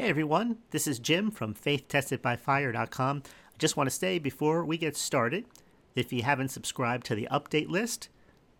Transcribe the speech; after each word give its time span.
Hey 0.00 0.08
everyone, 0.08 0.56
this 0.70 0.86
is 0.86 0.98
Jim 0.98 1.30
from 1.30 1.52
faithtestedbyfire.com. 1.52 3.22
I 3.26 3.58
just 3.58 3.76
want 3.76 3.86
to 3.90 3.94
say 3.94 4.18
before 4.18 4.64
we 4.64 4.78
get 4.78 4.96
started, 4.96 5.44
if 5.94 6.10
you 6.10 6.22
haven't 6.22 6.48
subscribed 6.48 7.04
to 7.04 7.14
the 7.14 7.28
update 7.30 7.68
list, 7.68 8.08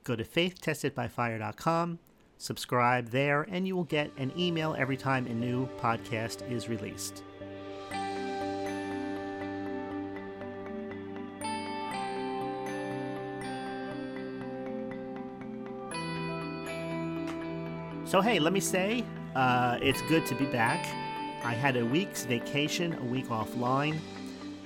go 0.04 0.14
to 0.14 0.22
faithtestedbyfire.com, 0.22 1.98
subscribe 2.36 3.08
there, 3.08 3.46
and 3.50 3.66
you 3.66 3.74
will 3.74 3.84
get 3.84 4.10
an 4.18 4.38
email 4.38 4.76
every 4.78 4.98
time 4.98 5.26
a 5.28 5.32
new 5.32 5.66
podcast 5.78 6.46
is 6.52 6.68
released. 6.68 7.22
So, 18.04 18.20
hey, 18.20 18.38
let 18.38 18.52
me 18.52 18.60
say, 18.60 19.06
uh, 19.34 19.78
it's 19.80 20.02
good 20.02 20.26
to 20.26 20.34
be 20.34 20.44
back. 20.44 21.09
I 21.42 21.54
had 21.54 21.76
a 21.76 21.84
week's 21.84 22.24
vacation, 22.24 22.92
a 22.92 23.04
week 23.04 23.28
offline. 23.28 23.98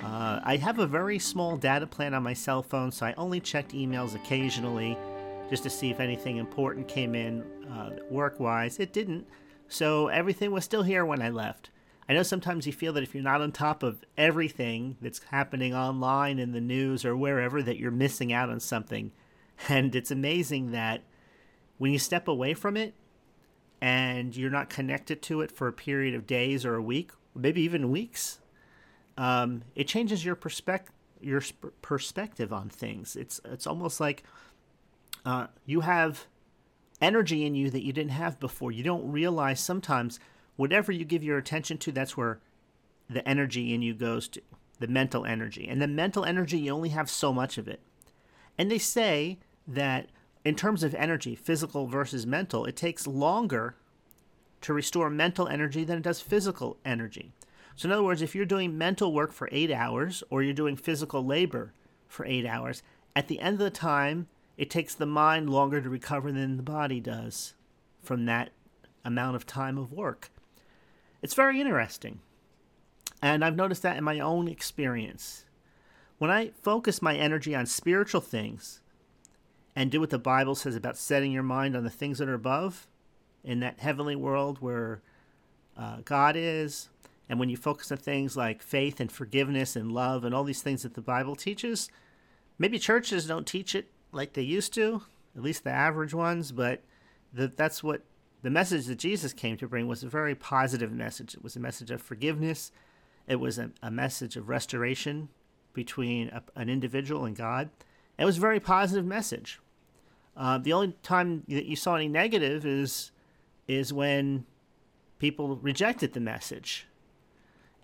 Uh, 0.03 0.41
I 0.43 0.57
have 0.57 0.81
a 0.81 0.87
very 0.87 1.19
small 1.19 1.57
data 1.57 1.87
plan 1.87 2.15
on 2.15 2.23
my 2.23 2.33
cell 2.33 2.63
phone, 2.63 2.91
so 2.91 3.07
I 3.07 3.15
only 3.17 3.41
checked 3.41 3.73
emails 3.73 4.15
occasionally 4.15 4.99
just 5.49 5.63
to 5.63 5.71
see 5.71 5.91
if 5.91 6.01
anything 6.01 6.39
important 6.39 6.89
came 6.89 7.15
in 7.15 7.43
uh, 7.71 7.91
work 8.11 8.41
wise. 8.41 8.81
It 8.81 8.93
didn't, 8.93 9.27
so 9.69 10.09
everything 10.09 10.51
was 10.51 10.65
still 10.65 10.83
here 10.83 11.05
when 11.05 11.23
I 11.23 11.31
left. 11.31 11.71
I 12.09 12.13
know 12.13 12.25
sometimes 12.25 12.67
you 12.67 12.73
feel 12.73 12.93
that 12.95 13.03
if 13.03 13.15
you're 13.15 13.23
not 13.23 13.41
on 13.41 13.53
top 13.53 13.83
of 13.83 14.05
everything 14.19 14.97
that's 15.01 15.23
happening 15.31 15.75
online 15.75 16.39
in 16.39 16.53
the 16.53 16.61
news 16.61 17.05
or 17.05 17.17
wherever, 17.17 17.63
that 17.63 17.79
you're 17.79 17.91
missing 17.91 18.33
out 18.33 18.51
on 18.51 18.61
something. 18.61 19.13
And 19.69 19.95
it's 19.95 20.11
amazing 20.11 20.73
that 20.73 21.05
when 21.79 21.93
you 21.93 21.99
step 22.01 22.27
away 22.27 22.55
from 22.55 22.77
it, 22.77 22.93
and 23.81 24.37
you're 24.37 24.51
not 24.51 24.71
connected 24.71 25.23
to 25.23 25.41
it 25.41 25.51
for 25.51 25.69
a 25.69 25.73
period 25.73 26.15
of 26.15 26.27
days 26.27 26.65
or 26.65 26.75
a 26.75 26.83
week, 26.83 27.13
maybe 27.35 27.61
even 27.63 27.91
weeks, 27.91 28.41
um, 29.17 29.63
it 29.75 29.87
changes 29.87 30.25
your 30.25 30.35
perspective 30.35 30.93
your 31.21 31.41
sp- 31.41 31.73
perspective 31.81 32.53
on 32.53 32.69
things. 32.69 33.17
It's 33.17 33.41
it's 33.45 33.67
almost 33.67 33.99
like 33.99 34.23
uh, 35.25 35.47
you 35.65 35.81
have 35.81 36.27
energy 37.01 37.45
in 37.45 37.55
you 37.55 37.71
that 37.71 37.85
you 37.85 37.93
didn't 37.93 38.13
have 38.13 38.39
before. 38.39 38.71
You 38.71 38.83
don't 38.83 39.11
realize 39.11 39.61
sometimes 39.61 40.21
whatever 40.57 40.93
you 40.93 41.05
give 41.05 41.25
your 41.25 41.39
attention 41.39 41.79
to, 41.79 41.93
that's 41.93 42.17
where 42.17 42.41
the 43.09 43.27
energy 43.29 43.75
in 43.75 43.83
you 43.83 43.95
goes 43.95 44.29
to 44.29 44.43
the 44.79 44.87
mental 44.87 45.25
energy. 45.25 45.67
And 45.69 45.81
the 45.81 45.89
mental 45.89 46.25
energy, 46.25 46.59
you 46.59 46.73
only 46.73 46.91
have 46.91 47.11
so 47.11 47.33
much 47.33 47.59
of 47.59 47.69
it. 47.69 47.81
And 48.59 48.71
they 48.71 48.79
say 48.79 49.39
that 49.67 50.09
in 50.45 50.55
terms 50.55 50.83
of 50.83 50.95
energy, 50.95 51.35
physical 51.35 51.87
versus 51.87 52.27
mental, 52.27 52.67
it 52.67 52.77
takes 52.77 53.07
longer 53.07 53.77
to 54.61 54.73
restore 54.73 55.11
mental 55.11 55.49
energy 55.49 55.85
than 55.85 55.99
it 55.99 56.05
does 56.05 56.21
physical 56.21 56.77
energy. 56.85 57.33
So, 57.77 57.89
in 57.89 57.93
other 57.93 58.03
words, 58.03 58.23
if 58.23 58.35
you're 58.35 58.45
doing 58.45 58.79
mental 58.79 59.13
work 59.13 59.33
for 59.33 59.49
eight 59.51 59.71
hours 59.71 60.23
or 60.31 60.43
you're 60.43 60.55
doing 60.55 60.77
physical 60.77 61.25
labor 61.25 61.73
for 62.07 62.25
eight 62.25 62.47
hours, 62.47 62.83
at 63.17 63.29
the 63.29 63.41
end 63.41 63.55
of 63.55 63.59
the 63.61 63.71
time, 63.71 64.29
it 64.57 64.71
takes 64.71 64.95
the 64.95 65.07
mind 65.07 65.51
longer 65.51 65.81
to 65.81 65.89
recover 65.89 66.31
than 66.31 66.57
the 66.57 66.63
body 66.63 67.01
does 67.01 67.55
from 68.03 68.27
that 68.27 68.51
amount 69.05 69.37
of 69.37 69.47
time 69.47 69.77
of 69.77 69.93
work. 69.93 70.31
It's 71.23 71.35
very 71.35 71.61
interesting. 71.61 72.21
And 73.21 73.45
I've 73.45 73.57
noticed 73.57 73.83
that 73.83 73.97
in 73.97 74.05
my 74.05 74.21
own 74.21 74.47
experience. 74.47 75.47
When 76.19 76.31
I 76.31 76.53
focus 76.63 77.03
my 77.03 77.17
energy 77.17 77.55
on 77.55 77.67
spiritual 77.67 78.21
things, 78.21 78.81
and 79.77 79.91
do 79.91 80.01
what 80.01 80.11
the 80.11 80.19
Bible 80.19 80.55
says 80.55 80.77
about 80.77 80.97
setting 80.97 81.33
your 81.33 81.43
mind 81.43 81.77
on 81.77 81.85
the 81.85 81.91
things 81.91 82.19
that 82.19 82.29
are 82.29 82.35
above 82.35 82.87
in 83.43 83.61
that 83.61 83.81
heavenly 83.81 84.17
world 84.17 84.59
where 84.61 85.03
uh, 85.77 85.99
God 86.05 86.37
is. 86.37 86.89
And 87.29 87.41
when 87.41 87.49
you 87.49 87.57
focus 87.57 87.91
on 87.91 87.99
things 87.99 88.37
like 88.37 88.63
faith 88.63 89.01
and 89.01 89.11
forgiveness 89.11 89.77
and 89.77 89.93
love 89.93 90.25
and 90.25 90.35
all 90.35 90.45
these 90.45 90.63
things 90.63 90.83
that 90.83 90.95
the 90.95 91.01
Bible 91.01 91.35
teaches, 91.35 91.91
maybe 92.59 92.79
churches 92.79 93.27
don't 93.27 93.47
teach 93.47 93.75
it 93.75 93.91
like 94.13 94.35
they 94.35 94.43
used 94.43 94.73
to, 94.75 95.03
at 95.37 95.43
least 95.43 95.65
the 95.65 95.71
average 95.71 96.15
ones, 96.15 96.53
but 96.53 96.83
the, 97.33 97.49
that's 97.49 97.83
what 97.83 98.03
the 98.43 98.51
message 98.51 98.87
that 98.87 98.99
Jesus 98.99 99.33
came 99.33 99.57
to 99.57 99.67
bring 99.67 99.89
was 99.89 100.03
a 100.03 100.09
very 100.09 100.35
positive 100.35 100.93
message. 100.93 101.35
It 101.35 101.43
was 101.43 101.57
a 101.57 101.61
message 101.61 101.91
of 101.91 102.01
forgiveness, 102.01 102.71
it 103.27 103.37
was 103.37 103.59
a, 103.59 103.71
a 103.83 103.91
message 103.91 104.37
of 104.37 104.49
restoration 104.49 105.31
between 105.73 106.29
a, 106.29 106.43
an 106.55 106.69
individual 106.69 107.25
and 107.25 107.35
God. 107.35 107.71
It 108.19 108.25
was 108.25 108.37
a 108.37 108.43
very 108.43 108.61
positive 108.61 109.05
message. 109.05 109.61
Uh, 110.37 110.59
the 110.59 110.73
only 110.73 110.95
time 111.03 111.45
that 111.49 111.67
you 111.67 111.77
saw 111.77 111.95
any 111.95 112.09
negative 112.09 112.67
is 112.67 113.13
is 113.67 113.93
when 113.93 114.45
people 115.19 115.57
rejected 115.57 116.13
the 116.13 116.21
message, 116.21 116.87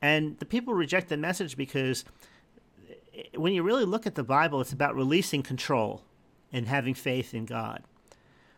and 0.03 0.39
the 0.39 0.45
people 0.45 0.75
reject 0.75 1.09
the 1.09 1.17
message 1.17 1.57
because 1.57 2.05
eh, 3.15 3.23
when 3.37 3.53
you 3.53 3.63
really 3.63 3.85
look 3.85 4.07
at 4.07 4.15
the 4.15 4.25
Bible, 4.25 4.61
it's 4.61 4.73
about 4.73 4.95
releasing 4.97 5.43
control 5.43 6.03
and 6.53 6.67
having 6.67 6.95
faith 6.95 7.33
in 7.33 7.47
God, 7.47 7.85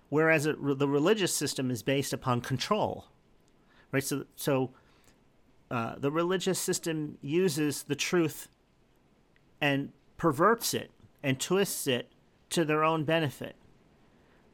whereas 0.08 0.46
it, 0.46 0.56
the 0.78 0.88
religious 0.88 1.34
system 1.34 1.70
is 1.70 1.82
based 1.82 2.12
upon 2.12 2.40
control, 2.40 3.06
right? 3.90 4.04
So 4.04 4.24
so. 4.36 4.70
Uh, 5.70 5.94
the 5.96 6.10
religious 6.10 6.58
system 6.58 7.16
uses 7.22 7.84
the 7.84 7.94
truth 7.94 8.48
and 9.58 9.90
perverts 10.18 10.74
it 10.74 10.90
and 11.22 11.40
twists 11.40 11.86
it 11.86 12.10
to 12.50 12.62
their 12.62 12.84
own 12.84 13.04
benefit. 13.04 13.56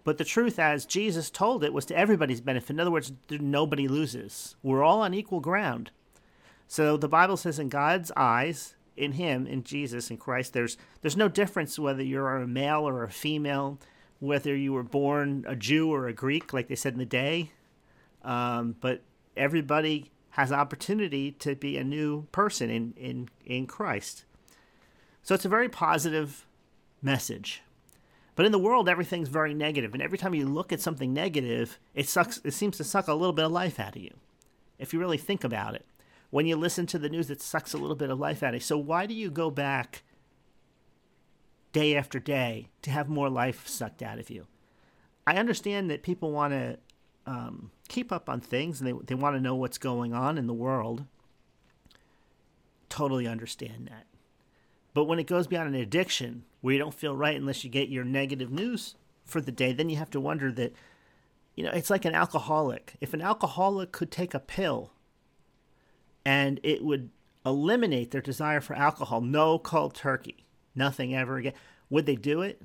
But 0.09 0.17
the 0.17 0.25
truth, 0.25 0.59
as 0.59 0.87
Jesus 0.87 1.29
told 1.29 1.63
it, 1.63 1.75
was 1.75 1.85
to 1.85 1.95
everybody's 1.95 2.41
benefit. 2.41 2.71
In 2.71 2.81
other 2.81 2.91
words, 2.91 3.13
nobody 3.29 3.87
loses. 3.87 4.57
We're 4.63 4.83
all 4.83 5.03
on 5.03 5.13
equal 5.13 5.41
ground. 5.41 5.91
So 6.67 6.97
the 6.97 7.11
Bible 7.11 7.37
says, 7.37 7.59
in 7.59 7.69
God's 7.69 8.11
eyes, 8.17 8.75
in 8.97 9.13
Him, 9.13 9.47
in 9.47 9.65
Jesus, 9.65 10.11
in 10.11 10.17
Christ, 10.17 10.55
there's 10.55 10.79
there's 11.03 11.19
no 11.19 11.29
difference 11.29 11.79
whether 11.79 12.03
you're 12.03 12.37
a 12.37 12.49
male 12.49 12.89
or 12.89 13.03
a 13.03 13.11
female, 13.11 13.81
whether 14.19 14.57
you 14.57 14.73
were 14.73 14.83
born 14.83 15.45
a 15.47 15.55
Jew 15.55 15.93
or 15.93 16.09
a 16.09 16.15
Greek, 16.15 16.55
like 16.55 16.69
they 16.69 16.75
said 16.75 16.95
in 16.95 16.99
the 16.99 17.05
day. 17.05 17.53
Um, 18.23 18.77
but 18.81 19.03
everybody 19.37 20.11
has 20.31 20.53
opportunity 20.53 21.33
to 21.33 21.55
be 21.55 21.77
a 21.77 21.85
new 21.85 22.23
person 22.33 22.71
in, 22.71 22.95
in, 22.97 23.29
in 23.45 23.67
Christ. 23.67 24.25
So 25.23 25.35
it's 25.35 25.45
a 25.45 25.51
very 25.51 25.69
positive 25.69 26.47
message. 27.03 27.61
But 28.39 28.47
in 28.47 28.53
the 28.53 28.59
world, 28.61 28.89
everything's 28.89 29.29
very 29.29 29.53
negative, 29.53 29.95
and 29.95 30.01
every 30.01 30.17
time 30.17 30.33
you 30.33 30.47
look 30.47 30.73
at 30.73 30.81
something 30.81 31.13
negative, 31.13 31.81
it 31.93 32.09
sucks. 32.09 32.41
It 32.45 32.53
seems 32.53 32.77
to 32.77 32.85
suck 32.85 33.09
a 33.09 33.15
little 33.15 33.33
bit 33.33 33.47
of 33.47 33.51
life 33.51 33.81
out 33.81 33.97
of 33.97 34.01
you, 34.01 34.15
if 34.79 34.93
you 34.93 35.01
really 35.01 35.19
think 35.19 35.43
about 35.43 35.75
it. 35.75 35.85
When 36.31 36.47
you 36.47 36.55
listen 36.55 36.87
to 36.87 37.01
the 37.01 37.09
news, 37.09 37.31
it 37.31 37.43
sucks 37.43 37.75
a 37.75 37.79
little 37.79 37.97
bit 37.97 38.11
of 38.11 38.21
life 38.21 38.45
out 38.45 38.51
of 38.51 38.55
you. 38.55 38.61
So 38.61 38.79
why 38.79 39.07
do 39.07 39.15
you 39.15 39.29
go 39.29 39.51
back 39.51 40.05
day 41.73 41.97
after 41.97 42.21
day 42.21 42.69
to 42.83 42.93
have 42.93 43.09
more 43.09 43.29
life 43.29 43.67
sucked 43.67 44.05
out 44.05 44.21
of 44.21 44.31
you? 44.31 44.47
I 45.27 45.35
understand 45.35 45.91
that 45.91 46.05
people 46.05 46.31
want 46.31 46.53
to 46.53 46.79
um, 47.27 47.73
keep 47.89 48.13
up 48.13 48.29
on 48.29 48.41
things 48.41 48.81
and 48.81 48.87
they 48.87 48.95
they 49.05 49.17
want 49.17 49.35
to 49.35 49.43
know 49.43 49.57
what's 49.57 49.79
going 49.79 50.15
on 50.15 50.39
in 50.39 50.47
the 50.47 50.55
world. 50.55 51.07
Totally 52.89 53.27
understand 53.27 53.89
that. 53.91 54.07
But 54.95 55.07
when 55.07 55.19
it 55.19 55.27
goes 55.27 55.49
beyond 55.49 55.75
an 55.75 55.81
addiction, 55.81 56.45
where 56.61 56.75
you 56.75 56.79
don't 56.79 56.95
feel 56.95 57.17
right 57.17 57.37
unless 57.37 57.65
you 57.65 57.71
get 57.71 57.89
your 57.89 58.05
negative 58.05 58.51
news 58.51 58.95
for 59.25 59.41
the 59.41 59.53
day, 59.53 59.73
then 59.73 59.89
you 59.89 59.97
have 59.97 60.11
to 60.11 60.21
wonder 60.21 60.51
that, 60.53 60.73
you 61.55 61.65
know, 61.65 61.71
it's 61.71 61.91
like 61.91 62.05
an 62.05 62.15
alcoholic. 62.15 62.95
If 63.01 63.15
an 63.15 63.21
alcoholic 63.21 63.93
could 63.93 64.11
take 64.11 64.35
a 64.35 64.41
pill 64.41 64.93
and 66.25 66.61
it 66.63 66.83
would 66.83 67.11
eliminate 67.45 68.11
their 68.11 68.21
desire 68.21 68.61
for 68.61 68.75
alcohol, 68.75 69.21
no 69.21 69.59
cold 69.59 69.95
turkey, 69.95 70.45
nothing 70.75 71.15
ever 71.15 71.37
again, 71.37 71.55
would 71.91 72.07
they 72.07 72.17
do 72.17 72.43
it? 72.43 72.63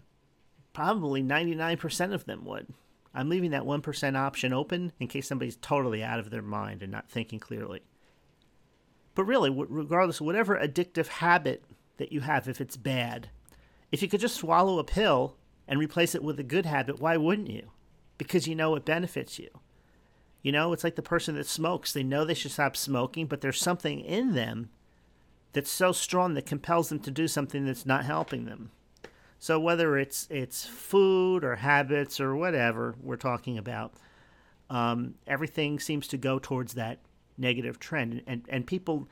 Probably 0.73 1.21
99% 1.21 2.13
of 2.13 2.25
them 2.25 2.45
would. 2.45 2.67
I'm 3.13 3.29
leaving 3.29 3.51
that 3.51 3.63
1% 3.63 4.17
option 4.17 4.53
open 4.53 4.91
in 4.99 5.07
case 5.07 5.27
somebody's 5.27 5.55
totally 5.57 6.03
out 6.03 6.19
of 6.19 6.31
their 6.31 6.41
mind 6.41 6.81
and 6.81 6.91
not 6.91 7.09
thinking 7.09 7.39
clearly. 7.39 7.81
But 9.13 9.25
really, 9.25 9.51
regardless 9.51 10.19
whatever 10.19 10.57
addictive 10.57 11.07
habit 11.07 11.63
that 11.97 12.11
you 12.11 12.21
have 12.21 12.47
if 12.47 12.59
it's 12.59 12.75
bad. 12.75 13.29
If 13.93 14.01
you 14.01 14.07
could 14.07 14.21
just 14.21 14.37
swallow 14.37 14.79
a 14.79 14.83
pill 14.83 15.35
and 15.67 15.79
replace 15.79 16.15
it 16.15 16.23
with 16.23 16.39
a 16.39 16.43
good 16.43 16.65
habit, 16.65 16.99
why 16.99 17.15
wouldn't 17.15 17.51
you? 17.51 17.69
Because 18.17 18.47
you 18.47 18.55
know 18.55 18.73
it 18.75 18.85
benefits 18.85 19.37
you. 19.37 19.49
You 20.41 20.51
know, 20.51 20.73
it's 20.73 20.83
like 20.83 20.95
the 20.95 21.03
person 21.03 21.35
that 21.35 21.45
smokes. 21.45 21.93
They 21.93 22.01
know 22.01 22.25
they 22.25 22.33
should 22.33 22.49
stop 22.49 22.75
smoking, 22.75 23.27
but 23.27 23.41
there's 23.41 23.61
something 23.61 23.99
in 23.99 24.33
them 24.33 24.71
that's 25.51 25.69
so 25.69 25.91
strong 25.91 26.33
that 26.33 26.47
compels 26.47 26.89
them 26.89 27.01
to 27.01 27.11
do 27.11 27.27
something 27.27 27.67
that's 27.67 27.85
not 27.85 28.03
helping 28.03 28.45
them. 28.45 28.71
So 29.37 29.59
whether 29.59 29.95
it's 29.99 30.27
it's 30.31 30.65
food 30.65 31.43
or 31.43 31.57
habits 31.57 32.19
or 32.19 32.35
whatever 32.35 32.95
we're 32.99 33.15
talking 33.15 33.59
about, 33.59 33.93
um, 34.71 35.13
everything 35.27 35.79
seems 35.79 36.07
to 36.07 36.17
go 36.17 36.39
towards 36.39 36.73
that 36.73 36.97
negative 37.37 37.77
trend, 37.77 38.23
and 38.25 38.43
and 38.49 38.65
people 38.65 39.07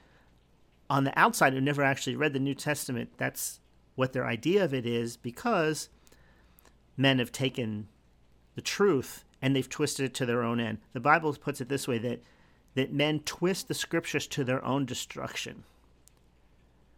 on 0.89 1.03
the 1.03 1.19
outside 1.19 1.53
who 1.53 1.61
never 1.61 1.83
actually 1.83 2.15
read 2.15 2.33
the 2.33 2.39
New 2.39 2.55
Testament, 2.55 3.11
that's 3.17 3.59
what 3.95 4.13
their 4.13 4.25
idea 4.25 4.63
of 4.63 4.73
it 4.73 4.85
is 4.85 5.17
because 5.17 5.89
men 6.97 7.19
have 7.19 7.31
taken 7.31 7.87
the 8.55 8.61
truth 8.61 9.23
and 9.41 9.55
they've 9.55 9.69
twisted 9.69 10.05
it 10.05 10.13
to 10.15 10.25
their 10.25 10.43
own 10.43 10.59
end. 10.59 10.79
The 10.93 10.99
Bible 10.99 11.33
puts 11.33 11.61
it 11.61 11.69
this 11.69 11.87
way 11.87 11.97
that 11.99 12.21
that 12.73 12.93
men 12.93 13.19
twist 13.19 13.67
the 13.67 13.73
scriptures 13.73 14.27
to 14.27 14.43
their 14.43 14.63
own 14.63 14.85
destruction. 14.85 15.63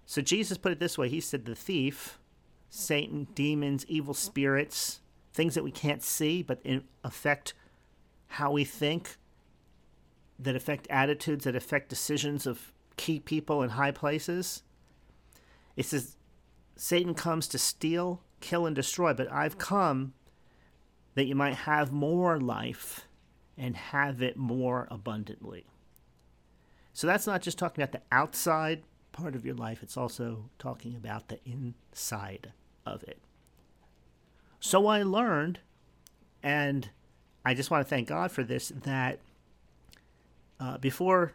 So 0.06 0.22
Jesus 0.22 0.58
put 0.58 0.72
it 0.72 0.80
this 0.80 0.98
way 0.98 1.10
He 1.10 1.22
said, 1.22 1.46
The 1.46 1.56
thief, 1.56 2.20
Satan, 2.70 3.28
demons, 3.34 3.86
evil 3.88 4.14
spirits, 4.14 5.02
things 5.34 5.56
that 5.56 5.64
we 5.64 5.72
can't 5.72 6.04
see 6.04 6.44
but 6.44 6.62
affect 7.04 7.54
how 8.28 8.52
we 8.52 8.64
think, 8.64 9.18
that 10.40 10.56
affect 10.56 10.88
attitudes, 10.90 11.46
that 11.46 11.56
affect 11.56 11.90
decisions 11.90 12.46
of 12.46 12.74
key 12.98 13.20
people 13.20 13.64
in 13.64 13.72
high 13.72 13.92
places. 13.92 14.64
It 15.76 15.86
says, 15.86 16.18
Satan 16.76 17.14
comes 17.14 17.48
to 17.50 17.58
steal, 17.58 18.22
kill, 18.40 18.66
and 18.66 18.76
destroy, 18.76 19.14
but 19.14 19.32
I've 19.32 19.58
come 19.58 20.14
that 21.16 21.26
you 21.26 21.36
might 21.36 21.56
have 21.56 21.92
more 21.92 22.40
life 22.40 23.08
and 23.58 23.76
have 23.76 24.22
it 24.22 24.36
more 24.36 24.88
abundantly. 24.90 25.66
So 26.92 27.08
that's 27.08 27.28
not 27.28 27.42
just 27.42 27.58
talking 27.58 27.84
about 27.84 27.92
the 27.92 28.02
outside 28.12 28.84
part 29.12 29.36
of 29.36 29.46
your 29.46 29.56
life, 29.56 29.84
it's 29.84 29.98
also 29.98 30.50
talking 30.58 30.96
about 30.96 31.28
the 31.28 31.40
inside 31.46 32.52
of 32.86 33.04
it. 33.04 33.20
So 34.60 34.88
I 34.88 35.04
learned, 35.04 35.60
and 36.42 36.90
I 37.46 37.54
just 37.54 37.70
want 37.70 37.86
to 37.86 37.90
thank 37.90 38.08
God 38.08 38.32
for 38.32 38.44
this, 38.44 38.70
that 38.70 39.20
uh, 40.60 40.78
before 40.78 41.34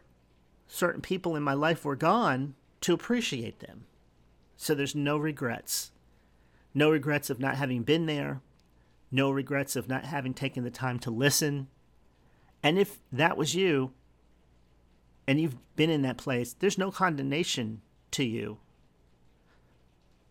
certain 0.66 1.02
people 1.02 1.36
in 1.36 1.42
my 1.42 1.54
life 1.54 1.84
were 1.84 1.96
gone, 1.96 2.54
to 2.80 2.94
appreciate 2.94 3.60
them. 3.60 3.84
So 4.58 4.74
there's 4.74 4.94
no 4.94 5.16
regrets. 5.16 5.92
No 6.74 6.90
regrets 6.90 7.30
of 7.30 7.40
not 7.40 7.56
having 7.56 7.84
been 7.84 8.04
there, 8.04 8.42
no 9.10 9.30
regrets 9.30 9.76
of 9.76 9.88
not 9.88 10.04
having 10.04 10.34
taken 10.34 10.64
the 10.64 10.70
time 10.70 10.98
to 10.98 11.10
listen. 11.10 11.68
And 12.62 12.78
if 12.78 12.98
that 13.10 13.38
was 13.38 13.54
you, 13.54 13.92
and 15.26 15.40
you've 15.40 15.56
been 15.76 15.90
in 15.90 16.02
that 16.02 16.18
place, 16.18 16.54
there's 16.58 16.76
no 16.76 16.90
condemnation 16.90 17.80
to 18.10 18.24
you. 18.24 18.58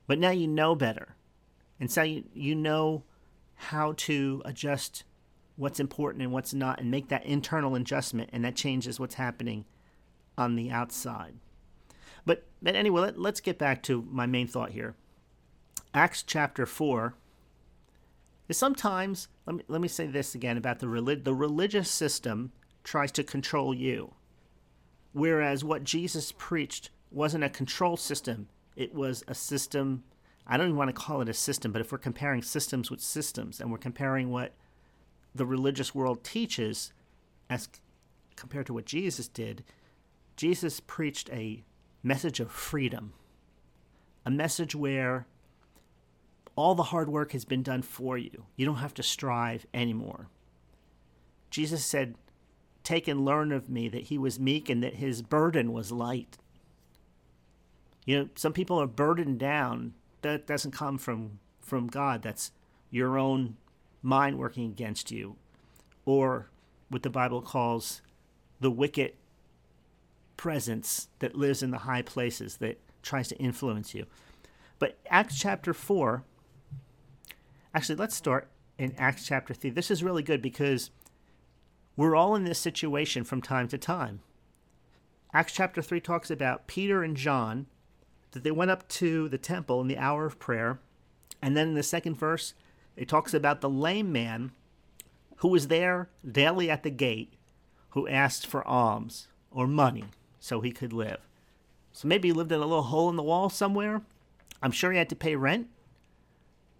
But 0.05 0.19
now 0.19 0.31
you 0.31 0.47
know 0.47 0.75
better. 0.75 1.15
And 1.79 1.89
so 1.89 2.03
you, 2.03 2.25
you 2.33 2.53
know 2.53 3.03
how 3.55 3.93
to 3.97 4.41
adjust 4.45 5.03
what's 5.55 5.79
important 5.79 6.21
and 6.21 6.31
what's 6.31 6.53
not 6.53 6.79
and 6.79 6.91
make 6.91 7.07
that 7.07 7.25
internal 7.25 7.75
adjustment, 7.75 8.29
and 8.33 8.43
that 8.43 8.55
changes 8.55 8.99
what's 8.99 9.15
happening 9.15 9.65
on 10.37 10.55
the 10.55 10.69
outside. 10.69 11.35
But, 12.27 12.43
but 12.61 12.75
anyway, 12.75 13.03
let, 13.03 13.17
let's 13.17 13.39
get 13.39 13.57
back 13.57 13.81
to 13.83 14.05
my 14.11 14.25
main 14.25 14.47
thought 14.47 14.71
here. 14.71 14.95
Acts 15.93 16.23
chapter 16.23 16.65
4 16.65 17.13
is 18.49 18.57
sometimes, 18.57 19.29
let 19.45 19.55
me, 19.55 19.63
let 19.69 19.79
me 19.79 19.87
say 19.87 20.07
this 20.07 20.35
again 20.35 20.57
about 20.57 20.79
the, 20.79 20.89
relig- 20.89 21.23
the 21.23 21.33
religious 21.33 21.89
system 21.89 22.51
tries 22.83 23.13
to 23.13 23.23
control 23.23 23.73
you. 23.73 24.13
Whereas 25.13 25.63
what 25.63 25.85
Jesus 25.85 26.33
preached 26.33 26.89
wasn't 27.11 27.45
a 27.45 27.49
control 27.49 27.95
system, 27.95 28.49
it 28.75 28.93
was 28.93 29.23
a 29.29 29.33
system. 29.33 30.03
I 30.45 30.57
don't 30.57 30.67
even 30.67 30.77
want 30.77 30.89
to 30.89 31.01
call 31.01 31.21
it 31.21 31.29
a 31.29 31.33
system, 31.33 31.71
but 31.71 31.79
if 31.79 31.93
we're 31.93 31.97
comparing 31.97 32.41
systems 32.41 32.91
with 32.91 32.99
systems 32.99 33.61
and 33.61 33.71
we're 33.71 33.77
comparing 33.77 34.31
what 34.31 34.53
the 35.33 35.45
religious 35.45 35.95
world 35.95 36.25
teaches 36.25 36.91
as 37.49 37.69
compared 38.35 38.65
to 38.65 38.73
what 38.73 38.85
Jesus 38.85 39.29
did, 39.29 39.63
Jesus 40.35 40.81
preached 40.81 41.29
a 41.29 41.63
message 42.03 42.39
of 42.39 42.51
freedom, 42.51 43.13
a 44.25 44.31
message 44.31 44.75
where 44.75 45.25
all 46.55 46.75
the 46.75 46.83
hard 46.83 47.09
work 47.09 47.31
has 47.31 47.45
been 47.45 47.63
done 47.63 47.81
for 47.81 48.17
you. 48.17 48.45
You 48.55 48.65
don't 48.65 48.77
have 48.77 48.93
to 48.95 49.03
strive 49.03 49.65
anymore. 49.73 50.27
Jesus 51.49 51.85
said, 51.85 52.15
Take 52.83 53.07
and 53.07 53.25
learn 53.25 53.51
of 53.51 53.69
me 53.69 53.89
that 53.89 54.03
he 54.03 54.17
was 54.17 54.39
meek 54.39 54.69
and 54.69 54.81
that 54.81 54.95
his 54.95 55.21
burden 55.21 55.71
was 55.73 55.91
light. 55.91 56.37
You 58.05 58.17
know, 58.17 58.29
some 58.35 58.53
people 58.53 58.81
are 58.81 58.87
burdened 58.87 59.39
down. 59.39 59.93
That 60.21 60.47
doesn't 60.47 60.71
come 60.71 60.97
from, 60.97 61.39
from 61.59 61.87
God. 61.87 62.21
That's 62.21 62.51
your 62.89 63.17
own 63.17 63.57
mind 64.01 64.39
working 64.39 64.65
against 64.65 65.11
you. 65.11 65.35
Or 66.05 66.49
what 66.89 67.03
the 67.03 67.09
Bible 67.09 67.41
calls 67.41 68.01
the 68.59 68.71
wicked 68.71 69.13
presence 70.37 71.09
that 71.19 71.35
lives 71.35 71.61
in 71.61 71.71
the 71.71 71.79
high 71.79 72.01
places 72.01 72.57
that 72.57 72.79
tries 73.01 73.27
to 73.27 73.37
influence 73.37 73.93
you. 73.93 74.05
But 74.79 74.97
Acts 75.09 75.37
chapter 75.39 75.73
4, 75.73 76.23
actually, 77.73 77.95
let's 77.95 78.15
start 78.15 78.47
in 78.77 78.93
Acts 78.97 79.25
chapter 79.25 79.53
3. 79.53 79.71
This 79.71 79.91
is 79.91 80.03
really 80.03 80.23
good 80.23 80.41
because 80.41 80.91
we're 81.95 82.15
all 82.15 82.35
in 82.35 82.43
this 82.43 82.59
situation 82.59 83.23
from 83.23 83.41
time 83.41 83.67
to 83.69 83.77
time. 83.77 84.21
Acts 85.33 85.53
chapter 85.53 85.81
3 85.81 85.99
talks 85.99 86.29
about 86.29 86.67
Peter 86.67 87.03
and 87.03 87.17
John, 87.17 87.65
that 88.31 88.43
they 88.43 88.51
went 88.51 88.71
up 88.71 88.87
to 88.89 89.27
the 89.29 89.37
temple 89.37 89.81
in 89.81 89.87
the 89.87 89.97
hour 89.97 90.25
of 90.25 90.39
prayer. 90.39 90.79
And 91.41 91.57
then 91.57 91.69
in 91.69 91.73
the 91.73 91.83
second 91.83 92.15
verse, 92.15 92.53
it 92.95 93.07
talks 93.07 93.33
about 93.33 93.61
the 93.61 93.69
lame 93.69 94.11
man 94.11 94.51
who 95.37 95.49
was 95.49 95.67
there 95.67 96.09
daily 96.29 96.69
at 96.69 96.83
the 96.83 96.89
gate 96.89 97.33
who 97.89 98.07
asked 98.07 98.45
for 98.45 98.67
alms 98.67 99.27
or 99.51 99.67
money 99.67 100.05
so 100.47 100.61
he 100.61 100.71
could 100.71 100.93
live. 100.93 101.19
So 101.91 102.07
maybe 102.07 102.29
he 102.29 102.33
lived 102.33 102.51
in 102.51 102.59
a 102.59 102.65
little 102.65 102.83
hole 102.83 103.09
in 103.09 103.15
the 103.15 103.23
wall 103.23 103.49
somewhere. 103.49 104.01
I'm 104.61 104.71
sure 104.71 104.91
he 104.91 104.97
had 104.97 105.09
to 105.09 105.15
pay 105.15 105.35
rent, 105.35 105.67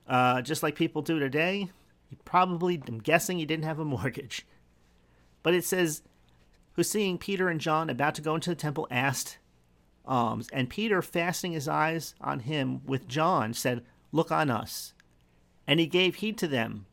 uh, 0.08 0.42
just 0.42 0.64
like 0.64 0.75
people 0.75 1.02
do 1.02 1.19
today. 1.19 1.69
He 2.10 2.16
probably, 2.24 2.81
I'm 2.88 3.00
guessing, 3.00 3.38
he 3.38 3.46
didn't 3.46 3.66
have 3.66 3.80
a 3.80 3.86
mortgage. 3.86 4.46
But 5.44 5.54
it 5.54 5.66
says, 5.66 6.02
who 6.74 6.84
seeing 6.84 7.18
Peter 7.18 7.50
and 7.50 7.60
John 7.60 7.90
about 7.90 8.16
to 8.16 8.22
go 8.22 8.36
into 8.36 8.50
the 8.50 8.56
temple 8.56 8.88
asked 8.90 9.40
alms. 10.06 10.48
And 10.54 10.69
Peter, 10.69 11.02
fastening 11.02 11.54
his 11.54 11.68
eyes 11.68 12.16
on 12.22 12.42
him 12.42 12.81
with 12.86 13.08
John, 13.08 13.54
said, 13.54 13.84
Look 14.12 14.31
on 14.31 14.50
us. 14.50 14.94
And 15.66 15.80
he 15.80 15.88
gave 15.88 16.16
heed 16.16 16.38
to 16.38 16.48
them, 16.48 16.86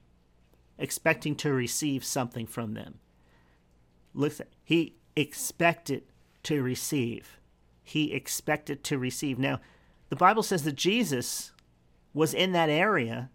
expecting 0.79 1.37
to 1.37 1.53
receive 1.53 2.05
something 2.05 2.47
from 2.47 2.75
them. 2.75 2.99
He 4.65 4.95
expected 5.15 6.03
to 6.45 6.63
receive. 6.63 7.39
He 7.83 8.13
expected 8.13 8.83
to 8.85 8.99
receive. 8.99 9.39
Now, 9.39 9.61
the 10.09 10.17
Bible 10.17 10.43
says 10.43 10.63
that 10.65 10.77
Jesus 10.77 11.53
was 12.13 12.33
in 12.33 12.53
that 12.53 12.71
area 12.71 13.31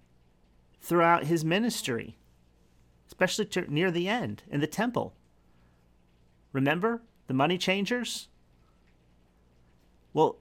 throughout 0.82 1.26
his 1.26 1.44
ministry 1.44 2.16
especially 3.10 3.46
to, 3.46 3.74
near 3.74 3.92
the 3.92 4.08
end 4.08 4.44
in 4.50 4.62
the 4.62 4.68
temple. 4.68 5.14
Remember 6.54 7.02
the 7.28 7.34
money 7.34 7.58
changers? 7.58 8.28
Well, 10.14 10.38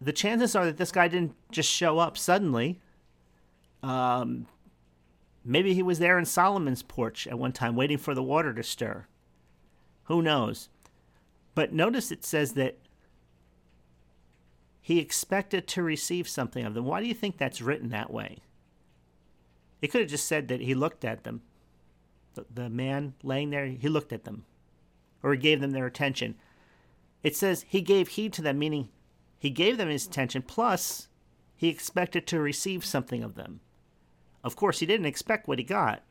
the 0.00 0.12
chances 0.12 0.54
are 0.54 0.66
that 0.66 0.76
this 0.76 0.92
guy 0.92 1.08
didn't 1.08 1.34
just 1.50 1.70
show 1.70 1.98
up 1.98 2.18
suddenly. 2.18 2.80
Um, 3.82 4.46
maybe 5.44 5.74
he 5.74 5.82
was 5.82 6.00
there 6.00 6.18
in 6.18 6.24
Solomon's 6.24 6.82
porch 6.82 7.26
at 7.26 7.38
one 7.38 7.52
time 7.52 7.76
waiting 7.76 7.98
for 7.98 8.14
the 8.14 8.22
water 8.22 8.52
to 8.52 8.62
stir. 8.62 9.06
Who 10.04 10.20
knows? 10.20 10.68
But 11.58 11.72
notice 11.72 12.12
it 12.12 12.24
says 12.24 12.52
that 12.52 12.78
he 14.80 15.00
expected 15.00 15.66
to 15.66 15.82
receive 15.82 16.28
something 16.28 16.64
of 16.64 16.72
them. 16.72 16.84
Why 16.84 17.00
do 17.00 17.08
you 17.08 17.14
think 17.14 17.36
that's 17.36 17.60
written 17.60 17.88
that 17.88 18.12
way? 18.12 18.38
It 19.82 19.88
could 19.88 20.02
have 20.02 20.08
just 20.08 20.28
said 20.28 20.46
that 20.46 20.60
he 20.60 20.76
looked 20.76 21.04
at 21.04 21.24
them 21.24 21.42
the, 22.34 22.46
the 22.54 22.70
man 22.70 23.14
laying 23.24 23.50
there, 23.50 23.66
he 23.66 23.88
looked 23.88 24.12
at 24.12 24.22
them, 24.22 24.44
or 25.20 25.32
he 25.32 25.36
gave 25.36 25.60
them 25.60 25.72
their 25.72 25.86
attention. 25.86 26.36
It 27.24 27.34
says 27.34 27.64
he 27.66 27.80
gave 27.80 28.06
heed 28.06 28.32
to 28.34 28.42
them, 28.42 28.60
meaning 28.60 28.90
he 29.36 29.50
gave 29.50 29.78
them 29.78 29.88
his 29.88 30.06
attention, 30.06 30.42
plus 30.42 31.08
he 31.56 31.66
expected 31.66 32.24
to 32.28 32.38
receive 32.38 32.84
something 32.84 33.24
of 33.24 33.34
them. 33.34 33.58
Of 34.44 34.54
course, 34.54 34.78
he 34.78 34.86
didn't 34.86 35.06
expect 35.06 35.48
what 35.48 35.58
he 35.58 35.64
got, 35.64 36.04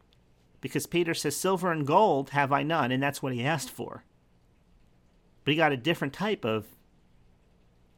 because 0.59 0.87
Peter 0.87 1.13
says, 1.13 1.37
Silver 1.37 1.71
and 1.71 1.87
gold 1.87 2.31
have 2.31 2.51
I 2.51 2.63
none, 2.63 2.91
and 2.91 3.01
that's 3.01 3.23
what 3.23 3.31
he 3.31 3.45
asked 3.45 3.69
for. 3.69 4.03
But 5.47 5.53
he 5.53 5.55
got 5.55 5.71
a 5.71 5.77
different 5.77 6.11
type 6.11 6.43
of, 6.43 6.65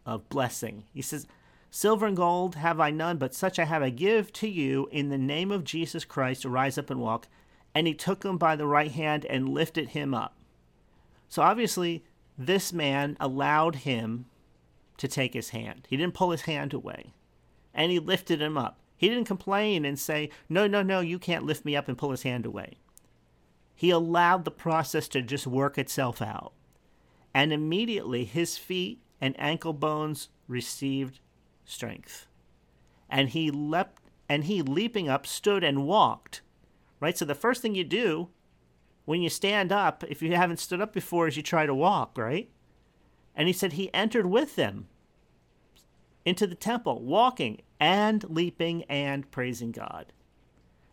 of 0.06 0.29
blessing. 0.29 0.84
He 0.94 1.01
says, 1.01 1.25
Silver 1.72 2.06
and 2.06 2.15
gold 2.15 2.53
have 2.53 2.79
I 2.79 2.91
none, 2.91 3.18
but 3.18 3.34
such 3.34 3.58
I 3.58 3.63
have 3.63 3.82
I 3.82 3.89
give 3.89 4.32
to 4.34 4.48
you 4.48 4.88
in 4.91 5.10
the 5.10 5.18
name 5.18 5.50
of 5.51 5.63
Jesus 5.63 6.06
Christ. 6.06 6.46
Rise 6.46 6.77
up 6.77 6.91
and 6.91 7.00
walk 7.00 7.27
and 7.74 7.88
he 7.88 7.96
took 7.96 8.24
him 8.24 8.38
by 8.38 8.56
the 8.56 8.68
right 8.68 8.91
hand 8.91 9.25
and 9.25 9.50
lifted 9.50 9.89
him 9.89 10.13
up. 10.13 10.38
So 11.27 11.41
obviously, 11.41 12.03
this 12.38 12.72
man 12.72 13.18
allowed 13.20 13.77
him 13.77 14.25
to 14.98 15.08
take 15.08 15.34
his 15.34 15.50
hand. 15.50 15.88
He 15.89 15.98
didn't 15.98 16.13
pull 16.13 16.29
his 16.29 16.41
hand 16.41 16.72
away, 16.72 17.13
and 17.74 17.91
he 17.91 17.98
lifted 17.98 18.44
him 18.44 18.60
up. 18.60 18.77
He 18.96 19.10
didn't 19.10 19.25
complain 19.25 19.86
and 19.86 19.98
say, 19.98 20.29
No, 20.50 20.68
no, 20.68 20.84
no, 20.84 21.00
you 21.00 21.18
can't 21.18 21.48
lift 21.48 21.65
me 21.65 21.75
up 21.75 21.88
and 21.88 21.98
pull 21.98 22.12
his 22.12 22.22
hand 22.22 22.46
away. 22.46 22.77
He 23.74 23.89
allowed 23.89 24.46
the 24.46 24.51
process 24.51 25.08
to 25.08 25.24
just 25.24 25.48
work 25.48 25.79
itself 25.79 26.22
out. 26.22 26.53
And 27.33 27.53
immediately 27.53 28.25
his 28.25 28.57
feet 28.57 29.01
and 29.21 29.39
ankle 29.39 29.74
bones 29.74 30.29
received 30.48 31.19
strength. 31.65 32.27
And 33.09 33.29
he 33.29 33.51
leapt 33.51 34.01
and 34.27 34.45
he 34.45 34.62
leaping 34.62 35.09
up 35.09 35.25
stood 35.25 35.63
and 35.63 35.86
walked 35.86 36.41
right? 37.00 37.17
So 37.17 37.25
the 37.25 37.36
first 37.36 37.62
thing 37.62 37.75
you 37.75 37.83
do 37.83 38.29
when 39.05 39.21
you 39.21 39.29
stand 39.29 39.71
up, 39.71 40.03
if 40.07 40.21
you 40.21 40.36
haven't 40.36 40.59
stood 40.59 40.81
up 40.81 40.93
before, 40.93 41.27
as 41.27 41.38
you 41.38 41.43
try 41.43 41.65
to 41.65 41.74
walk, 41.74 42.17
right? 42.17 42.50
And 43.36 43.48
he 43.48 43.53
said 43.53 43.74
he 43.74 43.93
entered 43.93 44.25
with 44.25 44.55
them 44.55 44.88
into 46.25 46.45
the 46.45 46.55
temple, 46.55 47.01
walking 47.01 47.62
and 47.79 48.24
leaping 48.29 48.83
and 48.83 49.29
praising 49.31 49.71
God. 49.71 50.13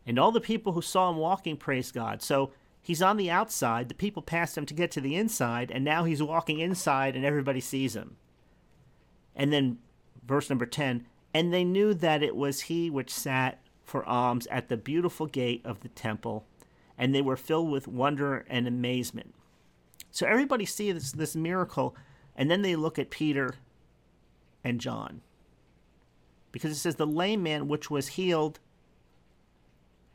And 0.07 0.19
all 0.19 0.31
the 0.31 0.41
people 0.41 0.73
who 0.73 0.83
saw 0.83 1.11
him 1.11 1.17
walking 1.17 1.57
praised 1.57 1.93
God. 1.93 2.23
So 2.23 2.53
he's 2.87 3.03
on 3.03 3.17
the 3.17 3.29
outside. 3.29 3.89
The 3.89 3.95
people 3.95 4.23
passed 4.23 4.57
him 4.57 4.65
to 4.67 4.75
get 4.75 4.93
to 4.93 5.01
the 5.01 5.17
inside, 5.17 5.73
and 5.73 5.85
now 5.85 6.05
he's 6.05 6.23
walking 6.23 6.61
inside, 6.61 7.17
and 7.17 7.25
everybody 7.25 7.59
sees 7.59 7.97
him. 7.97 8.17
And 9.35 9.53
then, 9.53 9.79
verse 10.25 10.49
number 10.49 10.67
10 10.67 11.05
And 11.35 11.53
they 11.53 11.65
knew 11.65 11.95
that 11.95 12.23
it 12.23 12.37
was 12.37 12.63
he 12.63 12.89
which 12.89 13.13
sat 13.13 13.61
for 13.83 14.07
alms 14.09 14.47
at 14.53 14.69
the 14.69 14.77
beautiful 14.77 15.27
gate 15.27 15.63
of 15.65 15.81
the 15.81 15.89
temple, 15.89 16.47
and 16.97 17.13
they 17.13 17.23
were 17.23 17.37
filled 17.37 17.73
with 17.73 17.89
wonder 17.89 18.47
and 18.49 18.69
amazement. 18.69 19.35
So 20.13 20.25
everybody 20.25 20.65
sees 20.65 20.95
this, 20.95 21.13
this 21.13 21.35
miracle, 21.35 21.97
and 22.37 22.49
then 22.49 22.63
they 22.63 22.77
look 22.77 23.01
at 23.01 23.11
Peter 23.11 23.55
and 24.63 24.81
John. 24.81 25.23
Because 26.53 26.71
it 26.71 26.77
says, 26.77 26.95
The 26.95 27.07
lame 27.07 27.43
man 27.43 27.67
which 27.67 27.91
was 27.91 28.07
healed 28.09 28.61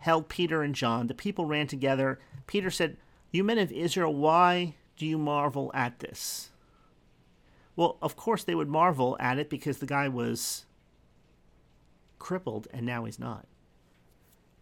held 0.01 0.29
Peter 0.29 0.61
and 0.61 0.75
John. 0.75 1.07
The 1.07 1.13
people 1.13 1.45
ran 1.45 1.67
together. 1.67 2.19
Peter 2.47 2.69
said, 2.69 2.97
You 3.31 3.43
men 3.43 3.57
of 3.57 3.71
Israel, 3.71 4.13
why 4.13 4.75
do 4.97 5.05
you 5.05 5.17
marvel 5.17 5.71
at 5.73 5.99
this? 5.99 6.49
Well, 7.75 7.97
of 8.01 8.15
course 8.15 8.43
they 8.43 8.55
would 8.55 8.67
marvel 8.67 9.15
at 9.19 9.39
it 9.39 9.49
because 9.49 9.77
the 9.77 9.85
guy 9.85 10.07
was 10.07 10.65
crippled 12.19 12.67
and 12.71 12.85
now 12.85 13.05
he's 13.05 13.19
not. 13.19 13.47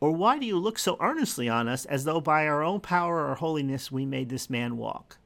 Or 0.01 0.12
why 0.12 0.39
do 0.39 0.46
you 0.46 0.58
look 0.58 0.79
so 0.79 0.98
earnestly 1.01 1.50
on 1.50 1.67
us 1.67 1.86
as 1.86 2.03
though 2.05 2.22
by 2.22 2.48
our 2.48 2.63
own 2.63 2.79
power 2.79 3.27
or 3.27 3.36
holiness 3.36 3.91
we 3.91 4.05
made 4.05 4.29
this 4.29 4.50
man 4.50 4.77
walk? 4.77 5.17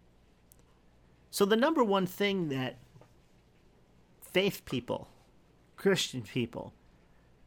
So, 1.29 1.45
the 1.45 1.55
number 1.55 1.83
one 1.83 2.05
thing 2.05 2.49
that 2.49 2.77
faith 4.21 4.65
people, 4.65 5.09
Christian 5.75 6.21
people, 6.21 6.73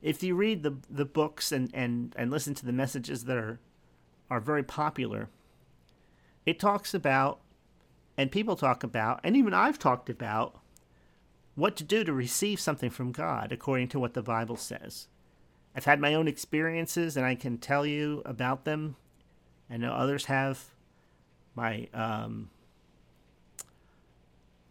if 0.02 0.22
you 0.22 0.34
read 0.34 0.62
the 0.62 0.76
the 0.90 1.04
books 1.04 1.52
and, 1.52 1.70
and, 1.74 2.14
and 2.16 2.30
listen 2.30 2.54
to 2.54 2.66
the 2.66 2.72
messages 2.72 3.24
that 3.24 3.36
are 3.36 3.60
are 4.30 4.40
very 4.40 4.62
popular, 4.62 5.28
it 6.44 6.58
talks 6.58 6.94
about 6.94 7.40
and 8.16 8.30
people 8.30 8.56
talk 8.56 8.82
about, 8.82 9.20
and 9.22 9.36
even 9.36 9.52
I've 9.52 9.78
talked 9.78 10.08
about 10.08 10.58
what 11.54 11.76
to 11.76 11.84
do 11.84 12.04
to 12.04 12.12
receive 12.12 12.60
something 12.60 12.90
from 12.90 13.12
God 13.12 13.52
according 13.52 13.88
to 13.88 13.98
what 13.98 14.14
the 14.14 14.22
Bible 14.22 14.56
says. 14.56 15.08
I've 15.74 15.84
had 15.84 16.00
my 16.00 16.14
own 16.14 16.28
experiences 16.28 17.16
and 17.16 17.26
I 17.26 17.34
can 17.34 17.58
tell 17.58 17.84
you 17.84 18.22
about 18.24 18.64
them. 18.64 18.96
I 19.70 19.76
know 19.76 19.92
others 19.92 20.26
have. 20.26 20.70
My 21.54 21.88
um, 21.92 22.50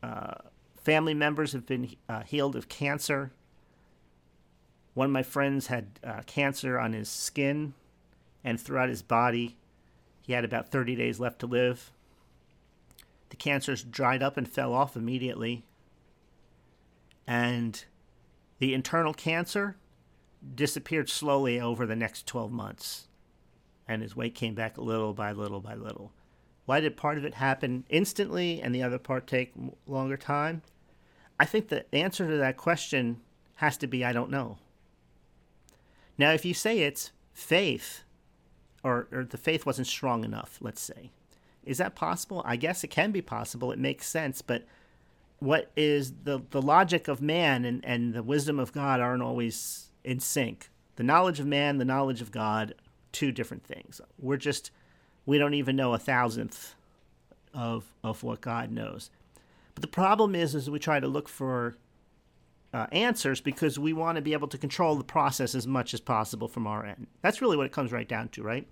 uh, 0.02 0.36
family 0.84 1.14
members 1.14 1.54
have 1.54 1.66
been 1.66 1.96
uh, 2.08 2.22
healed 2.22 2.56
of 2.56 2.70
cancer. 2.70 3.32
One 4.96 5.06
of 5.06 5.12
my 5.12 5.24
friends 5.24 5.68
had 5.68 6.00
uh, 6.04 6.22
cancer 6.26 6.80
on 6.80 6.94
his 6.94 7.10
skin 7.10 7.74
and 8.44 8.60
throughout 8.60 8.90
his 8.90 9.02
body. 9.02 9.58
He 10.22 10.34
had 10.34 10.46
about 10.46 10.70
30 10.70 10.96
days 10.96 11.20
left 11.20 11.40
to 11.40 11.48
live. 11.48 11.92
The 13.30 13.36
cancers 13.36 13.84
dried 13.84 14.24
up 14.24 14.38
and 14.38 14.50
fell 14.50 14.74
off 14.74 14.96
immediately. 14.96 15.66
And 17.28 17.84
the 18.60 18.74
internal 18.74 19.14
cancer 19.14 19.76
disappeared 20.56 21.10
slowly 21.10 21.60
over 21.60 21.86
the 21.86 21.96
next 21.96 22.26
12 22.26 22.52
months. 22.52 23.10
And 23.88 24.02
his 24.02 24.16
weight 24.16 24.34
came 24.34 24.56
back 24.56 24.78
little 24.78 25.14
by 25.14 25.34
little 25.34 25.60
by 25.60 25.76
little. 25.76 26.14
Why 26.66 26.80
did 26.80 26.96
part 26.96 27.18
of 27.18 27.26
it 27.26 27.36
happen 27.36 27.84
instantly 27.90 28.62
and 28.62 28.74
the 28.74 28.82
other 28.82 28.98
part 28.98 29.28
take 29.28 29.54
longer 29.86 30.18
time? 30.18 30.62
I 31.38 31.44
think 31.44 31.68
the 31.68 31.94
answer 31.94 32.26
to 32.28 32.38
that 32.38 32.56
question 32.56 33.20
has 33.56 33.78
to 33.78 33.88
be 33.88 34.06
I 34.06 34.14
don't 34.14 34.32
know. 34.32 34.58
Now, 36.18 36.32
if 36.32 36.46
you 36.46 36.54
say 36.54 36.80
it's 36.80 37.12
faith, 37.34 38.04
or, 38.84 39.08
or 39.12 39.24
the 39.24 39.38
faith 39.38 39.66
wasn't 39.66 39.88
strong 39.88 40.24
enough, 40.24 40.58
let's 40.62 40.82
say, 40.82 41.12
is 41.64 41.80
that 41.80 41.96
possible? 41.96 42.42
I 42.46 42.56
guess 42.56 42.84
it 42.84 42.90
can 42.90 43.12
be 43.12 43.22
possible. 43.22 43.72
It 43.72 43.80
makes 43.80 44.08
sense, 44.08 44.42
but 44.42 44.66
what 45.40 45.72
is 45.76 46.14
the, 46.24 46.42
the 46.52 46.62
logic 46.62 47.08
of 47.08 47.22
man 47.22 47.66
and, 47.66 47.84
and 47.84 48.14
the 48.14 48.24
wisdom 48.24 48.60
of 48.60 48.72
God 48.72 49.00
aren't 49.00 49.24
always 49.24 49.90
in 50.06 50.20
sync. 50.20 50.70
The 50.96 51.04
knowledge 51.04 51.40
of 51.40 51.48
man, 51.48 51.78
the 51.78 51.86
knowledge 51.86 52.22
of 52.22 52.32
God, 52.32 52.76
two 53.12 53.32
different 53.32 53.66
things. 53.66 54.00
We're 54.18 54.38
just 54.38 54.72
we 55.26 55.38
don't 55.38 55.56
even 55.56 55.76
know 55.76 55.94
a 55.94 56.00
thousandth 56.00 56.76
of 57.54 57.92
of 58.04 58.24
what 58.24 58.40
God 58.40 58.72
knows. 58.72 59.10
But 59.74 59.82
the 59.82 59.88
problem 59.88 60.36
is, 60.36 60.56
is 60.56 60.70
we 60.70 60.80
try 60.80 61.00
to 61.00 61.08
look 61.08 61.28
for 61.28 61.76
uh, 62.76 62.88
answers 62.92 63.40
because 63.40 63.80
we 63.80 63.94
want 63.94 64.18
to 64.18 64.22
be 64.22 64.34
able 64.34 64.50
to 64.50 64.58
control 64.58 64.98
the 64.98 65.04
process 65.04 65.56
as 65.56 65.66
much 65.66 65.94
as 65.94 66.02
possible 66.02 66.50
from 66.50 66.68
our 66.68 66.86
end. 66.86 67.08
That's 67.22 67.42
really 67.42 67.56
what 67.56 67.66
it 67.66 67.72
comes 67.72 67.94
right 67.94 68.08
down 68.08 68.28
to, 68.30 68.44
right? 68.44 68.68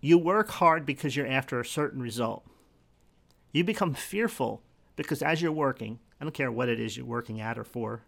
You 0.00 0.18
work 0.18 0.50
hard 0.50 0.84
because 0.84 1.14
you're 1.14 1.28
after 1.28 1.60
a 1.60 1.64
certain 1.64 2.02
result. 2.02 2.44
You 3.52 3.62
become 3.62 3.94
fearful 3.94 4.62
because 4.96 5.22
as 5.22 5.40
you're 5.40 5.52
working, 5.52 6.00
I 6.20 6.24
don't 6.24 6.34
care 6.34 6.50
what 6.50 6.68
it 6.68 6.80
is 6.80 6.96
you're 6.96 7.06
working 7.06 7.40
at 7.40 7.56
or 7.56 7.62
for, 7.62 8.02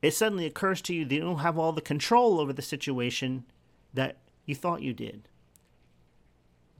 it 0.00 0.14
suddenly 0.14 0.46
occurs 0.46 0.80
to 0.82 0.94
you 0.94 1.04
that 1.04 1.14
you 1.14 1.20
don't 1.20 1.40
have 1.40 1.58
all 1.58 1.72
the 1.72 1.82
control 1.82 2.40
over 2.40 2.54
the 2.54 2.62
situation 2.62 3.44
that 3.92 4.16
you 4.46 4.54
thought 4.54 4.80
you 4.80 4.94
did. 4.94 5.28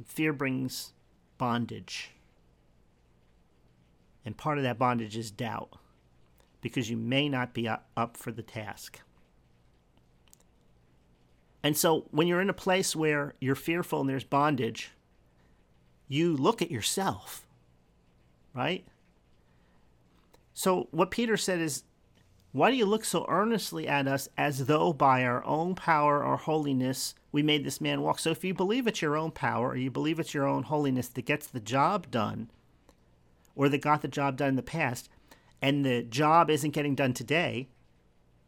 Fear 0.02 0.32
brings 0.32 0.94
bondage. 1.36 2.12
And 4.24 4.34
part 4.34 4.56
of 4.56 4.64
that 4.64 4.78
bondage 4.78 5.18
is 5.18 5.30
doubt 5.30 5.78
because 6.66 6.90
you 6.90 6.96
may 6.96 7.28
not 7.28 7.54
be 7.54 7.68
up 7.68 8.16
for 8.16 8.32
the 8.32 8.42
task. 8.42 9.00
And 11.62 11.76
so 11.76 12.08
when 12.10 12.26
you're 12.26 12.40
in 12.40 12.50
a 12.50 12.54
place 12.54 12.96
where 12.96 13.34
you're 13.40 13.54
fearful 13.54 14.00
and 14.00 14.08
there's 14.10 14.24
bondage, 14.24 14.90
you 16.08 16.36
look 16.36 16.60
at 16.60 16.72
yourself, 16.72 17.46
right? 18.52 18.84
So 20.54 20.88
what 20.90 21.12
Peter 21.12 21.36
said 21.36 21.60
is, 21.60 21.84
Why 22.50 22.72
do 22.72 22.76
you 22.76 22.84
look 22.84 23.04
so 23.04 23.26
earnestly 23.28 23.86
at 23.86 24.08
us 24.08 24.28
as 24.36 24.66
though 24.66 24.92
by 24.92 25.22
our 25.22 25.44
own 25.44 25.76
power 25.76 26.24
or 26.24 26.36
holiness 26.36 27.14
we 27.30 27.44
made 27.44 27.64
this 27.64 27.80
man 27.80 28.02
walk? 28.02 28.18
So 28.18 28.30
if 28.30 28.42
you 28.42 28.54
believe 28.54 28.88
it's 28.88 29.02
your 29.02 29.16
own 29.16 29.30
power 29.30 29.68
or 29.68 29.76
you 29.76 29.90
believe 29.92 30.18
it's 30.18 30.34
your 30.34 30.48
own 30.48 30.64
holiness 30.64 31.08
that 31.10 31.26
gets 31.26 31.46
the 31.46 31.60
job 31.60 32.10
done, 32.10 32.50
or 33.54 33.68
that 33.68 33.78
got 33.78 34.02
the 34.02 34.08
job 34.08 34.36
done 34.36 34.50
in 34.50 34.56
the 34.56 34.62
past, 34.62 35.08
and 35.62 35.84
the 35.84 36.02
job 36.02 36.50
isn't 36.50 36.70
getting 36.70 36.94
done 36.94 37.12
today 37.12 37.68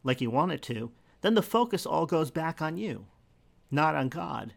like 0.04 0.20
you 0.20 0.30
want 0.30 0.52
it 0.52 0.62
to, 0.62 0.90
then 1.20 1.34
the 1.34 1.42
focus 1.42 1.84
all 1.86 2.06
goes 2.06 2.30
back 2.30 2.62
on 2.62 2.76
you, 2.76 3.06
not 3.70 3.94
on 3.94 4.08
God. 4.08 4.54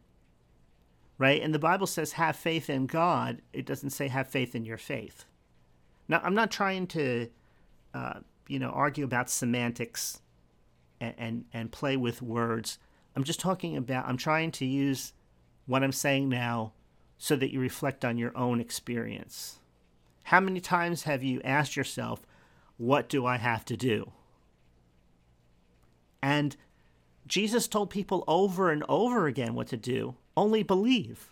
Right? 1.18 1.42
And 1.42 1.54
the 1.54 1.60
Bible 1.60 1.88
says 1.88 2.14
have 2.14 2.36
faith 2.36 2.70
in 2.70 2.88
God. 2.88 3.42
It 3.54 3.66
doesn't 3.66 3.92
say 3.92 4.08
have 4.08 4.28
faith 4.28 4.56
in 4.56 4.66
your 4.66 4.78
faith. 4.78 5.26
Now, 6.08 6.20
I'm 6.24 6.34
not 6.34 6.52
trying 6.52 6.88
to, 6.88 7.30
uh, 7.94 8.20
you 8.48 8.60
know, 8.60 8.70
argue 8.70 9.06
about 9.06 9.30
semantics 9.30 10.20
and, 11.00 11.14
and, 11.18 11.46
and 11.54 11.72
play 11.72 11.96
with 11.96 12.22
words. 12.22 12.80
I'm 13.16 13.24
just 13.24 13.40
talking 13.40 13.78
about, 13.78 14.08
I'm 14.08 14.18
trying 14.18 14.52
to 14.54 14.66
use 14.66 15.14
what 15.68 15.84
I'm 15.84 15.92
saying 15.92 16.30
now 16.30 16.74
so 17.18 17.36
that 17.36 17.52
you 17.52 17.60
reflect 17.60 18.04
on 18.04 18.18
your 18.18 18.36
own 18.36 18.60
experience. 18.60 19.60
How 20.24 20.40
many 20.40 20.60
times 20.60 21.04
have 21.04 21.24
you 21.24 21.42
asked 21.44 21.76
yourself, 21.76 22.26
what 22.82 23.08
do 23.08 23.28
I 23.28 23.38
have 23.38 23.64
to 23.66 23.78
do? 23.78 24.12
And 26.20 26.58
Jesus 27.28 27.68
told 27.68 27.92
people 27.92 28.24
over 28.28 28.72
and 28.72 28.84
over 28.90 29.28
again 29.28 29.54
what 29.54 29.68
to 29.68 29.78
do 29.78 30.16
only 30.36 30.64
believe. 30.64 31.30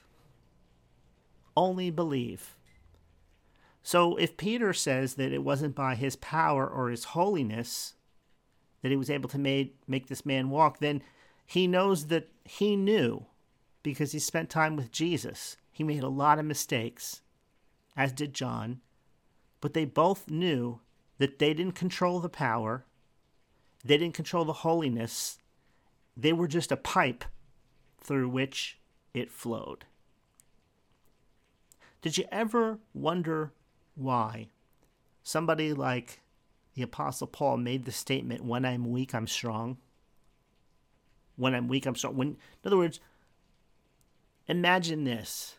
Only 1.58 1.90
believe. 1.90 2.56
So 3.82 4.16
if 4.18 4.38
Peter 4.38 4.74
says 4.74 5.16
that 5.16 5.34
it 5.34 5.44
wasn't 5.44 5.74
by 5.74 5.96
his 5.96 6.16
power 6.18 6.68
or 6.68 6.92
his 6.92 7.06
holiness 7.06 7.96
that 8.84 8.92
he 8.92 8.98
was 8.98 9.10
able 9.10 9.30
to 9.30 9.40
made, 9.40 9.72
make 9.88 10.06
this 10.06 10.28
man 10.28 10.52
walk, 10.52 10.78
then 10.78 11.02
he 11.48 11.66
knows 11.66 12.08
that 12.08 12.30
he 12.44 12.76
knew 12.76 13.26
because 13.82 14.12
he 14.12 14.20
spent 14.20 14.52
time 14.52 14.76
with 14.76 14.92
Jesus. 14.92 15.58
He 15.72 15.84
made 15.84 16.04
a 16.04 16.10
lot 16.10 16.38
of 16.38 16.46
mistakes, 16.46 17.22
as 17.98 18.12
did 18.12 18.36
John, 18.36 18.82
but 19.62 19.74
they 19.74 19.86
both 19.86 20.30
knew 20.30 20.80
that 21.20 21.38
they 21.38 21.54
didn't 21.54 21.76
control 21.76 22.20
the 22.20 22.30
power, 22.30 22.86
they 23.86 23.98
didn't 23.98 24.16
control 24.16 24.46
the 24.46 24.54
holiness, 24.54 25.38
they 26.18 26.34
were 26.34 26.48
just 26.48 26.72
a 26.72 26.78
pipe 26.78 27.24
through 28.02 28.30
which 28.30 28.80
it 29.14 29.32
flowed. 29.32 29.86
Did 32.02 32.18
you 32.18 32.26
ever 32.32 32.80
wonder 32.94 33.52
why 33.96 34.48
somebody 35.22 35.74
like 35.74 36.22
the 36.74 36.82
Apostle 36.82 37.28
Paul 37.28 37.58
made 37.58 37.86
the 37.86 37.92
statement, 37.92 38.44
When 38.44 38.66
I'm 38.66 38.90
weak, 38.90 39.14
I'm 39.14 39.28
strong? 39.28 39.78
When 41.36 41.54
I'm 41.54 41.68
weak, 41.68 41.86
I'm 41.86 41.96
strong. 41.96 42.16
When, 42.16 42.28
in 42.30 42.38
other 42.66 42.78
words, 42.78 43.00
imagine 44.48 45.04
this. 45.04 45.56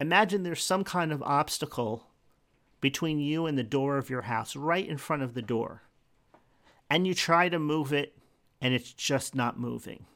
Imagine 0.00 0.42
there's 0.42 0.62
some 0.62 0.84
kind 0.84 1.12
of 1.12 1.22
obstacle 1.22 2.07
between 2.80 3.18
you 3.18 3.46
and 3.46 3.58
the 3.58 3.62
door 3.62 3.98
of 3.98 4.10
your 4.10 4.22
house, 4.22 4.54
right 4.54 4.86
in 4.86 4.98
front 4.98 5.22
of 5.22 5.34
the 5.34 5.42
door. 5.42 5.82
And 6.90 7.06
you 7.06 7.14
try 7.14 7.48
to 7.48 7.58
move 7.58 7.92
it, 7.92 8.16
and 8.60 8.72
it's 8.72 8.92
just 8.92 9.34
not 9.34 9.58
moving. 9.58 10.06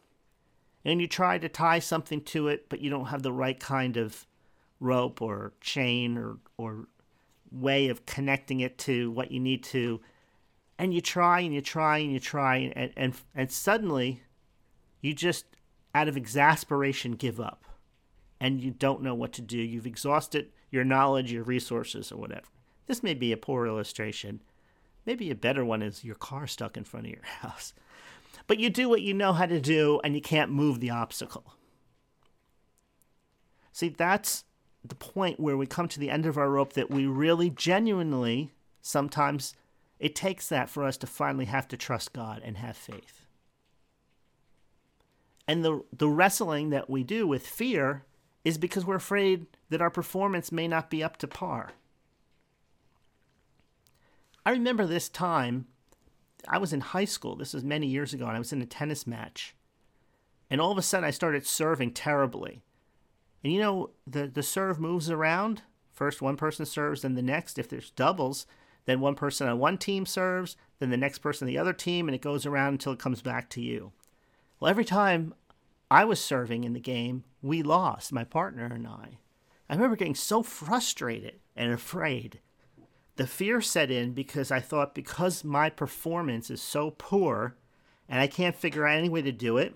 And 0.85 1.01
you 1.01 1.07
try 1.07 1.39
to 1.39 1.49
tie 1.49 1.79
something 1.79 2.23
to 2.25 2.49
it, 2.49 2.69
but 2.69 2.81
you 2.81 2.91
don't 2.91 3.07
have 3.07 3.23
the 3.23 3.33
right 3.33 3.59
kind 3.59 3.97
of 3.97 4.27
rope 4.81 5.23
or 5.23 5.53
chain 5.61 6.19
or, 6.19 6.39
or 6.57 6.87
way 7.51 7.89
of 7.89 8.07
connecting 8.07 8.61
it 8.61 8.79
to 8.79 9.11
what 9.11 9.31
you 9.31 9.39
need 9.39 9.63
to. 9.65 10.01
And 10.79 10.93
you 10.93 11.01
try 11.01 11.41
and 11.41 11.55
you 11.55 11.61
try 11.61 11.99
and 11.99 12.13
you 12.13 12.19
try, 12.19 12.73
and, 12.75 12.93
and, 12.97 13.15
and 13.35 13.53
suddenly 13.53 14.23
you 15.01 15.15
just, 15.15 15.45
out 15.95 16.09
of 16.09 16.17
exasperation, 16.17 17.13
give 17.13 17.39
up. 17.39 17.65
And 18.41 18.61
you 18.61 18.73
don't 18.73 19.03
know 19.03 19.15
what 19.15 19.33
to 19.35 19.43
do. 19.43 19.59
You've 19.59 19.87
exhausted 19.87 20.51
your 20.73 20.83
knowledge, 20.83 21.31
your 21.31 21.45
resources, 21.45 22.11
or 22.11 22.17
whatever. 22.17 22.47
This 22.89 23.05
may 23.05 23.15
be 23.15 23.31
a 23.31 23.37
poor 23.37 23.67
illustration. 23.67 24.41
Maybe 25.07 25.31
a 25.31 25.37
better 25.37 25.65
one 25.65 25.83
is 25.83 26.03
your 26.03 26.17
car 26.17 26.49
stuck 26.49 26.77
in 26.77 26.83
front 26.83 27.07
of 27.07 27.13
your 27.13 27.23
house. 27.41 27.73
But 28.49 28.59
you 28.59 28.71
do 28.71 28.89
what 28.89 29.03
you 29.03 29.15
know 29.15 29.33
how 29.33 29.47
to 29.47 29.61
do, 29.61 30.01
and 30.03 30.17
you 30.17 30.21
can't 30.21 30.51
move 30.51 30.81
the 30.81 30.91
obstacle. 30.91 31.55
See, 33.73 33.91
that's 33.91 34.45
the 34.85 34.95
point 34.97 35.39
where 35.39 35.57
we 35.57 35.67
come 35.67 35.87
to 35.89 36.01
the 36.01 36.11
end 36.11 36.27
of 36.27 36.37
our 36.37 36.51
rope 36.51 36.73
that 36.73 36.91
we 36.91 37.07
really 37.07 37.51
genuinely 37.51 38.51
sometimes 38.81 39.55
it 40.01 40.17
takes 40.17 40.49
that 40.49 40.69
for 40.69 40.85
us 40.85 40.97
to 40.97 41.07
finally 41.07 41.45
have 41.45 41.69
to 41.69 41.77
trust 41.77 42.13
God 42.13 42.43
and 42.45 42.57
have 42.57 42.77
faith. 42.77 43.25
And 45.47 45.65
the 45.65 45.85
the 45.93 46.09
wrestling 46.09 46.71
that 46.71 46.91
we 46.91 47.05
do 47.05 47.27
with 47.27 47.47
fear 47.47 48.05
is 48.45 48.59
because 48.59 48.85
we're 48.85 48.97
afraid 48.97 49.47
that 49.71 49.81
our 49.81 49.91
performance 49.91 50.51
may 50.51 50.67
not 50.67 50.91
be 50.91 51.03
up 51.03 51.17
to 51.19 51.29
par. 51.29 51.73
I 54.45 54.51
remember 54.51 54.87
this 54.87 55.09
time 55.09 55.67
I 56.49 56.59
was 56.59 56.73
in 56.73 56.81
high 56.81 57.05
school. 57.05 57.37
This 57.37 57.55
was 57.55 57.63
many 57.63 57.87
years 57.87 58.13
ago 58.13 58.27
and 58.27 58.37
I 58.37 58.41
was 58.41 58.53
in 58.53 58.63
a 58.63 58.67
tennis 58.67 59.07
match. 59.07 59.55
And 60.51 60.61
all 60.61 60.73
of 60.73 60.79
a 60.79 60.83
sudden 60.83 61.07
I 61.07 61.13
started 61.13 61.47
serving 61.47 61.93
terribly. 61.93 62.63
And 63.45 63.53
you 63.53 63.61
know, 63.61 63.91
the, 64.07 64.27
the 64.27 64.43
serve 64.43 64.81
moves 64.81 65.11
around. 65.11 65.63
First, 65.93 66.23
one 66.23 66.37
person 66.37 66.67
serves, 66.67 67.03
then 67.03 67.15
the 67.15 67.23
next. 67.23 67.59
If 67.59 67.69
there's 67.69 67.91
doubles, 67.91 68.47
then 68.87 69.01
one 69.01 69.15
person 69.15 69.49
on 69.49 69.59
one 69.59 69.79
team 69.79 70.07
serves, 70.07 70.57
then 70.79 70.91
the 70.91 70.97
next 70.97 71.19
person 71.19 71.47
on 71.47 71.53
the 71.53 71.59
other 71.59 71.73
team, 71.73 72.09
and 72.09 72.15
it 72.15 72.23
goes 72.23 72.47
around 72.47 72.75
until 72.75 72.93
it 72.93 72.99
comes 72.99 73.23
back 73.23 73.49
to 73.51 73.61
you. 73.61 73.93
Well, 74.59 74.71
every 74.71 74.85
time 74.85 75.35
I 75.91 76.05
was 76.05 76.21
serving 76.21 76.65
in 76.65 76.73
the 76.73 76.81
game, 76.81 77.25
we 77.43 77.63
lost, 77.63 78.13
my 78.13 78.25
partner 78.25 78.67
and 78.67 78.87
I. 78.87 79.19
I 79.69 79.75
remember 79.75 79.97
getting 79.97 80.15
so 80.15 80.43
frustrated 80.43 81.41
and 81.57 81.73
afraid. 81.73 82.41
The 83.17 83.27
fear 83.27 83.61
set 83.61 83.91
in 83.91 84.13
because 84.13 84.51
I 84.51 84.61
thought 84.61 84.95
because 84.95 85.45
my 85.45 85.69
performance 85.69 86.51
is 86.51 86.63
so 86.63 86.93
poor 86.93 87.57
and 88.09 88.21
I 88.21 88.27
can't 88.27 88.57
figure 88.57 88.87
out 88.87 88.99
any 88.99 89.09
way 89.09 89.23
to 89.23 89.33
do 89.33 89.59
it, 89.59 89.75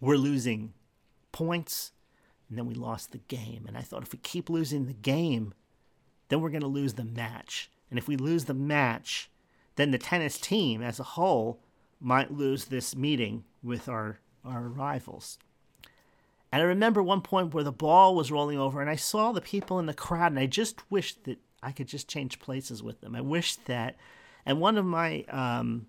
we're 0.00 0.16
losing 0.16 0.72
points, 1.32 1.92
and 2.48 2.56
then 2.56 2.66
we 2.66 2.74
lost 2.74 3.12
the 3.12 3.18
game. 3.18 3.64
And 3.66 3.76
I 3.76 3.82
thought 3.82 4.02
if 4.02 4.12
we 4.12 4.18
keep 4.18 4.48
losing 4.48 4.86
the 4.86 4.94
game, 4.94 5.54
then 6.28 6.40
we're 6.40 6.50
going 6.50 6.62
to 6.62 6.66
lose 6.66 6.94
the 6.94 7.04
match. 7.04 7.70
And 7.90 7.98
if 7.98 8.08
we 8.08 8.16
lose 8.16 8.46
the 8.46 8.54
match, 8.54 9.30
then 9.76 9.90
the 9.90 9.98
tennis 9.98 10.38
team 10.38 10.82
as 10.82 10.98
a 10.98 11.04
whole 11.04 11.60
might 12.00 12.32
lose 12.32 12.66
this 12.66 12.96
meeting 12.96 13.44
with 13.62 13.88
our, 13.88 14.20
our 14.44 14.62
rivals. 14.62 15.38
And 16.50 16.62
I 16.62 16.64
remember 16.64 17.02
one 17.02 17.20
point 17.20 17.52
where 17.52 17.64
the 17.64 17.72
ball 17.72 18.14
was 18.14 18.32
rolling 18.32 18.58
over, 18.58 18.80
and 18.80 18.88
I 18.88 18.96
saw 18.96 19.32
the 19.32 19.40
people 19.40 19.78
in 19.78 19.86
the 19.86 19.94
crowd, 19.94 20.32
and 20.32 20.38
I 20.38 20.46
just 20.46 20.90
wished 20.90 21.24
that 21.24 21.38
I 21.62 21.72
could 21.72 21.88
just 21.88 22.08
change 22.08 22.38
places 22.38 22.82
with 22.82 23.00
them. 23.00 23.14
I 23.14 23.20
wished 23.20 23.66
that. 23.66 23.96
And 24.46 24.60
one 24.60 24.78
of 24.78 24.84
my 24.84 25.24
um, 25.24 25.86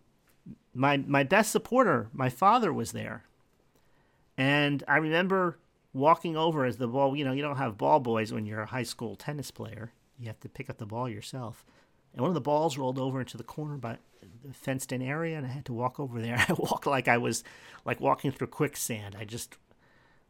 my 0.74 0.98
my 0.98 1.24
best 1.24 1.52
supporter, 1.52 2.10
my 2.12 2.30
father, 2.30 2.74
was 2.74 2.92
there, 2.92 3.24
and 4.38 4.84
I 4.88 4.98
remember 4.98 5.60
walking 5.94 6.38
over 6.38 6.66
as 6.66 6.78
the 6.78 6.88
ball, 6.88 7.16
you 7.16 7.26
know, 7.26 7.32
you 7.32 7.42
don't 7.42 7.58
have 7.58 7.78
ball 7.78 8.00
boys 8.00 8.32
when 8.32 8.46
you're 8.46 8.62
a 8.62 8.68
high 8.68 8.84
school 8.84 9.16
tennis 9.16 9.52
player. 9.52 9.92
You 10.20 10.28
have 10.28 10.40
to 10.42 10.50
pick 10.50 10.70
up 10.70 10.78
the 10.78 10.86
ball 10.86 11.10
yourself. 11.10 11.66
And 12.14 12.22
one 12.22 12.30
of 12.30 12.36
the 12.36 12.42
balls 12.42 12.78
rolled 12.78 13.00
over 13.00 13.20
into 13.20 13.38
the 13.38 13.44
corner 13.44 13.78
by 13.78 13.98
the 14.44 14.54
fenced 14.54 14.92
in 14.92 15.02
area, 15.02 15.38
and 15.38 15.46
I 15.46 15.50
had 15.50 15.66
to 15.66 15.74
walk 15.74 16.00
over 16.00 16.22
there. 16.22 16.38
I 16.48 16.54
walked 16.54 16.88
like 16.88 17.08
I 17.08 17.18
was 17.18 17.44
like 17.86 18.00
walking 18.00 18.32
through 18.32 18.48
quicksand. 18.48 19.16
I 19.18 19.26
just, 19.26 19.58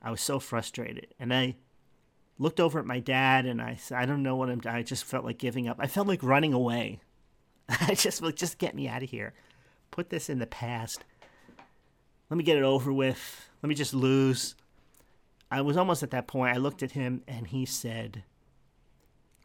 I 0.02 0.12
was 0.12 0.22
so 0.22 0.40
frustrated. 0.40 1.08
And 1.20 1.34
I 1.34 1.56
looked 2.38 2.60
over 2.60 2.80
at 2.80 2.86
my 2.86 3.00
dad, 3.00 3.46
and 3.46 3.62
I 3.62 3.76
said, 3.76 3.98
I 3.98 4.06
don't 4.06 4.24
know 4.24 4.36
what 4.36 4.50
I'm, 4.50 4.62
I 4.66 4.84
just 4.84 5.04
felt 5.04 5.26
like 5.26 5.38
giving 5.38 5.68
up. 5.68 5.78
I 5.80 5.88
felt 5.88 6.08
like 6.08 6.24
running 6.24 6.54
away. 6.54 7.00
I 7.70 7.96
just, 7.96 8.22
like, 8.22 8.36
just 8.36 8.58
get 8.58 8.76
me 8.76 8.88
out 8.88 9.04
of 9.04 9.10
here. 9.10 9.34
Put 9.92 10.10
this 10.10 10.30
in 10.30 10.40
the 10.40 10.48
past. 10.48 11.04
Let 12.30 12.38
me 12.38 12.44
get 12.44 12.58
it 12.58 12.64
over 12.64 12.94
with. 12.94 13.50
Let 13.62 13.70
me 13.70 13.76
just 13.76 13.94
lose. 13.94 14.56
I 15.52 15.62
was 15.62 15.78
almost 15.78 16.04
at 16.04 16.12
that 16.12 16.28
point. 16.28 16.56
I 16.56 16.60
looked 16.60 16.84
at 16.84 16.92
him 16.92 17.24
and 17.28 17.48
he 17.48 17.66
said, 17.66 18.24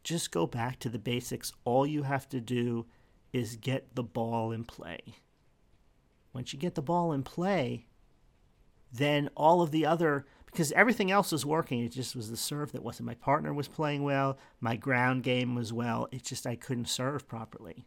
Just 0.03 0.31
go 0.31 0.45
back 0.45 0.79
to 0.79 0.89
the 0.89 0.99
basics. 0.99 1.51
All 1.63 1.85
you 1.85 2.03
have 2.03 2.29
to 2.29 2.39
do 2.39 2.85
is 3.33 3.55
get 3.55 3.95
the 3.95 4.03
ball 4.03 4.51
in 4.51 4.63
play. 4.63 5.01
Once 6.31 6.53
you 6.53 6.59
get 6.59 6.75
the 6.75 6.81
ball 6.81 7.11
in 7.11 7.23
play, 7.23 7.87
then 8.91 9.29
all 9.35 9.61
of 9.61 9.71
the 9.71 9.85
other 9.85 10.25
because 10.55 10.71
everything 10.71 11.11
else 11.11 11.33
was 11.33 11.45
working. 11.45 11.83
It 11.83 11.91
just 11.91 12.15
was 12.15 12.29
the 12.29 12.37
serve 12.37 12.71
that 12.71 12.81
wasn't. 12.81 13.07
My 13.07 13.15
partner 13.15 13.53
was 13.53 13.67
playing 13.67 14.03
well. 14.03 14.37
My 14.61 14.77
ground 14.77 15.23
game 15.23 15.53
was 15.53 15.73
well. 15.73 16.07
It 16.13 16.23
just 16.23 16.47
I 16.47 16.55
couldn't 16.55 16.87
serve 16.87 17.27
properly. 17.27 17.85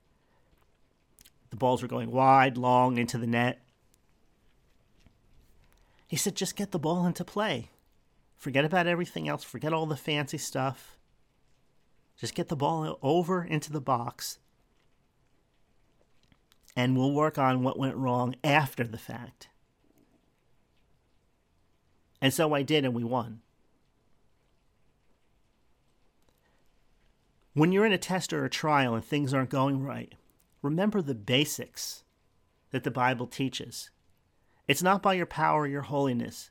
The 1.49 1.57
balls 1.57 1.81
were 1.81 1.89
going 1.89 2.11
wide, 2.11 2.59
long 2.59 2.99
into 2.99 3.17
the 3.17 3.27
net. 3.27 3.63
He 6.07 6.17
said, 6.17 6.37
just 6.37 6.57
get 6.57 6.71
the 6.71 6.79
ball 6.79 7.07
into 7.07 7.25
play. 7.25 7.71
Forget 8.37 8.67
about 8.67 8.87
everything 8.87 9.29
else. 9.29 9.45
Forget 9.45 9.73
all 9.73 9.87
the 9.87 9.97
fancy 9.97 10.39
stuff. 10.39 10.99
Just 12.19 12.35
get 12.35 12.49
the 12.49 12.57
ball 12.57 12.99
over 13.01 13.43
into 13.43 13.73
the 13.73 13.81
box. 13.81 14.39
And 16.77 16.99
we'll 16.99 17.13
work 17.13 17.39
on 17.39 17.63
what 17.63 17.79
went 17.79 17.97
wrong 17.97 18.37
after 18.45 18.85
the 18.85 18.99
fact. 18.99 19.49
And 22.21 22.33
so 22.33 22.55
I 22.55 22.63
did, 22.63 22.85
and 22.85 22.95
we 22.95 23.05
won. 23.05 23.41
When 27.55 27.73
you're 27.73 27.87
in 27.87 27.93
a 27.93 27.99
test 27.99 28.33
or 28.33 28.45
a 28.45 28.51
trial 28.51 28.95
and 28.95 29.05
things 29.05 29.35
aren't 29.35 29.51
going 29.51 29.83
right, 29.83 30.15
remember 30.63 31.03
the 31.03 31.15
basics 31.15 32.05
that 32.71 32.85
the 32.85 32.91
Bible 32.91 33.27
teaches. 33.27 33.91
It's 34.67 34.83
not 34.83 35.03
by 35.03 35.15
your 35.15 35.27
power 35.27 35.63
or 35.63 35.67
your 35.67 35.83
holiness, 35.83 36.51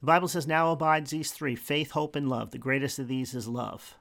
the 0.00 0.06
Bible 0.06 0.28
says, 0.28 0.46
Now 0.46 0.72
abides 0.72 1.10
these 1.10 1.30
three 1.30 1.54
faith, 1.54 1.90
hope, 1.90 2.16
and 2.16 2.28
love. 2.28 2.50
The 2.50 2.58
greatest 2.58 2.98
of 2.98 3.08
these 3.08 3.34
is 3.34 3.46
love. 3.46 3.96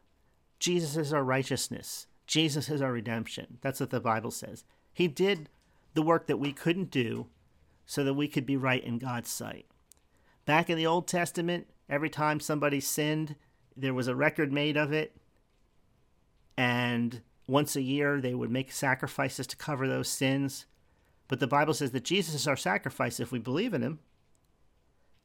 Jesus 0.58 0.96
is 0.96 1.14
our 1.14 1.24
righteousness. 1.24 2.08
Jesus 2.26 2.70
is 2.70 2.82
our 2.82 2.92
redemption. 2.92 3.58
That's 3.62 3.80
what 3.80 3.90
the 3.90 4.00
Bible 4.00 4.32
says. 4.32 4.64
He 4.94 5.08
did 5.08 5.50
the 5.94 6.02
work 6.02 6.28
that 6.28 6.38
we 6.38 6.54
couldn't 6.54 6.92
do 6.92 7.28
so 7.86 8.04
that 8.04 8.14
we 8.14 8.28
could 8.28 8.46
be 8.46 8.56
right 8.56 8.84
in 8.84 8.98
God's 8.98 9.30
sight. 9.30 9.66
Back 10.50 10.72
in 10.72 10.78
the 10.78 10.88
Old 10.88 11.08
Testament, 11.08 11.68
every 11.88 12.10
time 12.10 12.40
somebody 12.40 12.80
sinned, 12.80 13.36
there 13.78 13.94
was 13.94 14.08
a 14.08 14.16
record 14.16 14.52
made 14.52 14.78
of 14.78 14.92
it. 14.92 15.16
And 16.58 17.22
once 17.46 17.76
a 17.76 17.84
year, 17.84 18.20
they 18.20 18.34
would 18.34 18.50
make 18.50 18.72
sacrifices 18.72 19.46
to 19.46 19.56
cover 19.56 19.88
those 19.88 20.08
sins. 20.10 20.66
But 21.28 21.40
the 21.40 21.46
Bible 21.46 21.76
says 21.76 21.92
that 21.92 22.04
Jesus 22.04 22.34
is 22.34 22.48
our 22.48 22.58
sacrifice 22.58 23.20
if 23.20 23.32
we 23.32 23.38
believe 23.38 23.76
in 23.76 23.84
him 23.84 24.00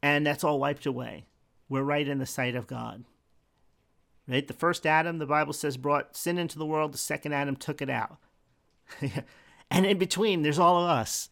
and 0.02 0.26
that's 0.26 0.44
all 0.44 0.60
wiped 0.60 0.84
away. 0.84 1.24
We're 1.70 1.80
right 1.80 2.06
in 2.06 2.18
the 2.18 2.26
sight 2.26 2.54
of 2.54 2.66
God. 2.66 3.04
Right? 4.28 4.46
The 4.46 4.52
first 4.52 4.84
Adam, 4.84 5.16
the 5.16 5.24
Bible 5.24 5.54
says, 5.54 5.78
brought 5.78 6.14
sin 6.14 6.36
into 6.36 6.58
the 6.58 6.66
world. 6.66 6.92
The 6.92 6.98
second 6.98 7.32
Adam 7.32 7.56
took 7.56 7.80
it 7.80 7.88
out. 7.88 8.18
and 9.70 9.86
in 9.86 9.96
between, 9.96 10.42
there's 10.42 10.58
all 10.58 10.82
of 10.82 10.90
us. 10.90 11.30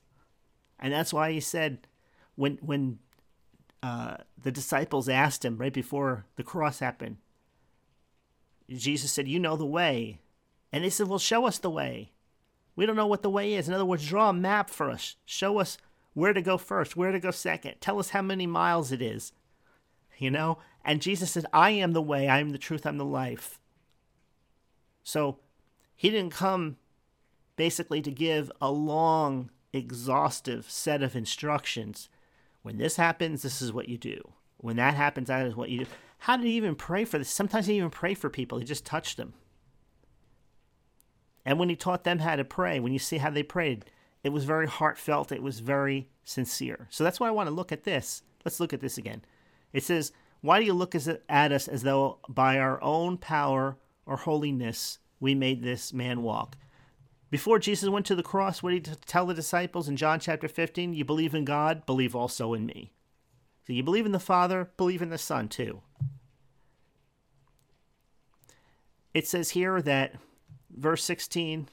And 0.81 0.91
that's 0.91 1.13
why 1.13 1.33
he 1.33 1.41
said, 1.41 1.87
when 2.35 2.57
when 2.63 2.99
uh, 3.83 4.18
the 4.40 4.53
disciples 4.53 5.09
asked 5.09 5.45
him 5.45 5.59
right 5.59 5.73
before 5.73 6.27
the 6.37 6.42
cross 6.42 6.79
happened, 6.79 7.16
Jesus 8.68 9.12
said, 9.12 9.29
"You 9.29 9.38
know 9.38 9.57
the 9.57 9.66
way," 9.66 10.21
and 10.73 10.85
they 10.85 10.90
said, 10.90 11.09
"Well, 11.09 11.18
show 11.18 11.47
us 11.47 11.59
the 11.59 11.71
way." 11.71 12.12
We 12.75 12.87
don't 12.87 12.97
know 12.97 13.07
what 13.07 13.23
the 13.23 13.31
way 13.31 13.55
is. 13.55 13.68
In 13.68 13.75
other 13.75 13.85
words, 13.85 14.09
draw 14.09 14.31
a 14.31 14.33
map 14.33 14.71
for 14.71 14.90
us. 14.90 15.16
Show 15.27 15.59
us 15.59 15.77
where 16.14 16.33
to 16.33 16.42
go 16.42 16.57
first, 16.57 16.97
where 16.97 17.12
to 17.12 17.21
go 17.21 17.31
second. 17.31 17.75
Tell 17.81 17.99
us 17.99 18.11
how 18.11 18.23
many 18.23 18.47
miles 18.47 18.92
it 18.92 19.03
is. 19.03 19.33
You 20.18 20.31
know? 20.31 20.59
And 20.85 21.03
Jesus 21.03 21.31
said, 21.31 21.47
I 21.53 21.71
am 21.71 21.92
the 21.92 22.03
way, 22.03 22.29
I 22.29 22.38
am 22.38 22.51
the 22.51 22.59
truth, 22.59 22.87
I'm 22.87 22.99
the 22.99 23.05
life. 23.05 23.61
So 25.05 25.38
he 25.95 26.11
didn't 26.11 26.33
come 26.33 26.77
basically 27.57 28.03
to 28.03 28.11
give 28.11 28.51
a 28.61 28.71
long, 28.71 29.51
exhaustive 29.73 30.71
set 30.71 31.03
of 31.03 31.14
instructions. 31.14 32.09
When 32.62 32.79
this 32.79 32.96
happens, 32.96 33.42
this 33.42 33.61
is 33.61 33.72
what 33.72 33.88
you 33.88 33.98
do. 33.98 34.33
When 34.59 34.77
that 34.77 34.94
happens, 34.94 35.29
that 35.29 35.46
is 35.46 35.57
what 35.57 35.70
you 35.70 35.81
do. 35.81 35.87
How 36.18 36.37
did 36.37 36.46
he 36.46 36.53
even 36.53 36.77
pray 36.77 37.05
for 37.05 37.18
this? 37.18 37.29
Sometimes 37.29 37.66
he 37.66 37.77
even 37.77 37.90
prayed 37.90 38.18
for 38.18 38.31
people, 38.31 38.59
he 38.59 38.64
just 38.64 38.87
touched 38.87 39.16
them. 39.16 39.35
And 41.44 41.59
when 41.59 41.68
he 41.68 41.75
taught 41.75 42.05
them 42.05 42.20
how 42.20 42.37
to 42.37 42.44
pray, 42.44 42.79
when 42.79 42.92
you 42.92 43.01
see 43.01 43.18
how 43.18 43.31
they 43.31 43.42
prayed, 43.42 43.87
it 44.22 44.31
was 44.31 44.44
very 44.44 44.68
heartfelt, 44.68 45.33
it 45.33 45.42
was 45.42 45.59
very 45.59 46.09
sincere. 46.22 46.87
So 46.90 47.03
that's 47.03 47.18
why 47.18 47.27
I 47.27 47.33
want 47.33 47.48
to 47.48 47.55
look 47.55 47.72
at 47.72 47.83
this. 47.83 48.22
Let's 48.44 48.61
look 48.61 48.72
at 48.72 48.81
this 48.81 48.96
again. 48.96 49.22
It 49.72 49.83
says, 49.83 50.12
Why 50.40 50.61
do 50.61 50.64
you 50.64 50.75
look 50.75 50.94
at 50.94 51.53
us 51.53 51.66
as 51.66 51.83
though 51.83 52.18
by 52.29 52.59
our 52.59 52.81
own 52.83 53.16
power 53.16 53.77
or 54.07 54.16
holiness 54.16 54.98
we 55.18 55.35
made 55.35 55.62
this 55.62 55.92
man 55.92 56.22
walk? 56.22 56.57
Before 57.33 57.59
Jesus 57.59 57.88
went 57.88 58.05
to 58.07 58.14
the 58.14 58.23
cross, 58.23 58.62
what 58.62 58.73
did 58.73 58.87
he 58.88 58.95
tell 59.07 59.25
the 59.25 59.33
disciples 59.33 59.88
in 59.88 59.97
John 59.97 60.21
chapter 60.21 60.49
15? 60.49 60.92
You 60.92 61.07
believe 61.07 61.35
in 61.35 61.47
God, 61.47 61.87
believe 61.87 62.14
also 62.14 62.53
in 62.53 62.66
me. 62.66 62.92
So 63.66 63.73
you 63.73 63.83
believe 63.83 64.05
in 64.05 64.12
the 64.12 64.21
Father, 64.21 64.71
believe 64.77 65.01
in 65.01 65.09
the 65.09 65.16
Son 65.16 65.49
too. 65.49 65.81
It 69.14 69.27
says 69.27 69.51
here 69.51 69.81
that, 69.81 70.16
verse 70.71 71.03
16, 71.05 71.71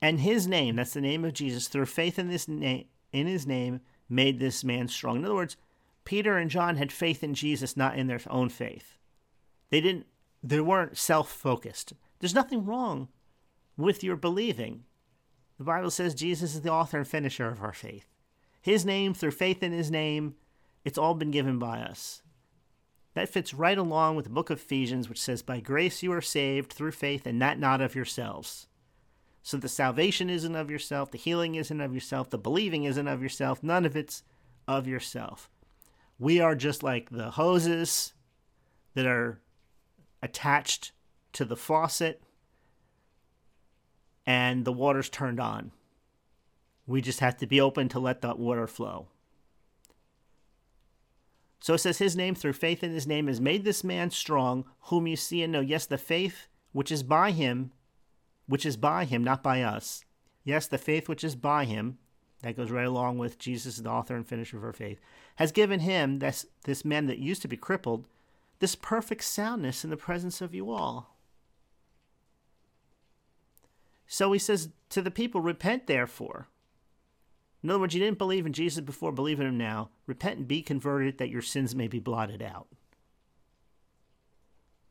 and 0.00 0.20
his 0.20 0.46
name, 0.46 0.76
that's 0.76 0.94
the 0.94 1.02
name 1.02 1.22
of 1.22 1.34
Jesus, 1.34 1.68
through 1.68 1.84
faith 1.84 2.18
in 2.18 2.28
this 2.28 2.48
name, 2.48 2.86
in 3.12 3.26
his 3.26 3.46
name, 3.46 3.80
made 4.08 4.40
this 4.40 4.64
man 4.64 4.88
strong. 4.88 5.18
In 5.18 5.24
other 5.26 5.34
words, 5.34 5.58
Peter 6.06 6.38
and 6.38 6.50
John 6.50 6.76
had 6.76 6.92
faith 6.92 7.22
in 7.22 7.34
Jesus, 7.34 7.76
not 7.76 7.98
in 7.98 8.06
their 8.06 8.20
own 8.30 8.48
faith. 8.48 8.96
They 9.68 9.82
didn't 9.82 10.06
they 10.42 10.60
weren't 10.60 10.96
self-focused. 10.96 11.92
There's 12.20 12.34
nothing 12.34 12.64
wrong 12.64 13.08
with 13.78 14.04
your 14.04 14.16
believing. 14.16 14.84
The 15.56 15.64
Bible 15.64 15.90
says 15.90 16.14
Jesus 16.14 16.54
is 16.54 16.60
the 16.60 16.72
author 16.72 16.98
and 16.98 17.08
finisher 17.08 17.48
of 17.48 17.62
our 17.62 17.72
faith. 17.72 18.06
His 18.60 18.84
name, 18.84 19.14
through 19.14 19.30
faith 19.30 19.62
in 19.62 19.72
his 19.72 19.90
name, 19.90 20.34
it's 20.84 20.98
all 20.98 21.14
been 21.14 21.30
given 21.30 21.58
by 21.58 21.80
us. 21.80 22.22
That 23.14 23.28
fits 23.28 23.54
right 23.54 23.78
along 23.78 24.16
with 24.16 24.24
the 24.24 24.30
book 24.30 24.50
of 24.50 24.58
Ephesians, 24.58 25.08
which 25.08 25.20
says, 25.20 25.42
By 25.42 25.60
grace 25.60 26.02
you 26.02 26.12
are 26.12 26.20
saved 26.20 26.72
through 26.72 26.92
faith, 26.92 27.26
and 27.26 27.40
that 27.40 27.58
not 27.58 27.80
of 27.80 27.94
yourselves. 27.94 28.66
So 29.42 29.56
the 29.56 29.68
salvation 29.68 30.28
isn't 30.28 30.54
of 30.54 30.70
yourself, 30.70 31.10
the 31.10 31.18
healing 31.18 31.54
isn't 31.54 31.80
of 31.80 31.94
yourself, 31.94 32.30
the 32.30 32.38
believing 32.38 32.84
isn't 32.84 33.08
of 33.08 33.22
yourself, 33.22 33.62
none 33.62 33.86
of 33.86 33.96
it's 33.96 34.22
of 34.66 34.86
yourself. 34.86 35.48
We 36.18 36.40
are 36.40 36.54
just 36.54 36.82
like 36.82 37.10
the 37.10 37.30
hoses 37.30 38.12
that 38.94 39.06
are 39.06 39.40
attached 40.22 40.92
to 41.32 41.44
the 41.44 41.56
faucet 41.56 42.22
and 44.28 44.66
the 44.66 44.72
water's 44.72 45.08
turned 45.08 45.40
on. 45.40 45.72
We 46.86 47.00
just 47.00 47.20
have 47.20 47.38
to 47.38 47.46
be 47.46 47.62
open 47.62 47.88
to 47.88 47.98
let 47.98 48.20
that 48.20 48.38
water 48.38 48.66
flow. 48.66 49.08
So 51.60 51.72
it 51.72 51.78
says, 51.78 51.96
His 51.96 52.14
name, 52.14 52.34
through 52.34 52.52
faith 52.52 52.84
in 52.84 52.92
His 52.92 53.06
name, 53.06 53.26
has 53.26 53.40
made 53.40 53.64
this 53.64 53.82
man 53.82 54.10
strong, 54.10 54.66
whom 54.82 55.06
you 55.06 55.16
see 55.16 55.42
and 55.42 55.50
know. 55.50 55.60
Yes, 55.60 55.86
the 55.86 55.96
faith 55.96 56.46
which 56.72 56.92
is 56.92 57.02
by 57.02 57.30
Him, 57.30 57.72
which 58.46 58.66
is 58.66 58.76
by 58.76 59.06
Him, 59.06 59.24
not 59.24 59.42
by 59.42 59.62
us. 59.62 60.04
Yes, 60.44 60.66
the 60.66 60.76
faith 60.76 61.08
which 61.08 61.24
is 61.24 61.34
by 61.34 61.64
Him, 61.64 61.96
that 62.42 62.56
goes 62.56 62.70
right 62.70 62.86
along 62.86 63.16
with 63.16 63.38
Jesus, 63.38 63.78
the 63.78 63.88
author 63.88 64.14
and 64.14 64.26
finisher 64.26 64.58
of 64.58 64.64
our 64.64 64.74
faith, 64.74 65.00
has 65.36 65.52
given 65.52 65.80
Him, 65.80 66.18
this, 66.18 66.44
this 66.64 66.84
man 66.84 67.06
that 67.06 67.18
used 67.18 67.40
to 67.42 67.48
be 67.48 67.56
crippled, 67.56 68.06
this 68.58 68.74
perfect 68.74 69.24
soundness 69.24 69.84
in 69.84 69.90
the 69.90 69.96
presence 69.96 70.42
of 70.42 70.54
you 70.54 70.70
all. 70.70 71.17
So 74.08 74.32
he 74.32 74.40
says 74.40 74.70
to 74.90 75.00
the 75.00 75.10
people, 75.12 75.40
Repent 75.40 75.86
therefore 75.86 76.48
in 77.62 77.70
other 77.70 77.80
words, 77.80 77.94
you 77.94 78.00
didn't 78.00 78.18
believe 78.18 78.46
in 78.46 78.52
Jesus 78.52 78.84
before, 78.84 79.10
believe 79.10 79.40
in 79.40 79.46
him 79.46 79.58
now. 79.58 79.90
Repent 80.06 80.38
and 80.38 80.48
be 80.48 80.62
converted 80.62 81.18
that 81.18 81.30
your 81.30 81.42
sins 81.42 81.74
may 81.74 81.88
be 81.88 81.98
blotted 81.98 82.40
out. 82.40 82.68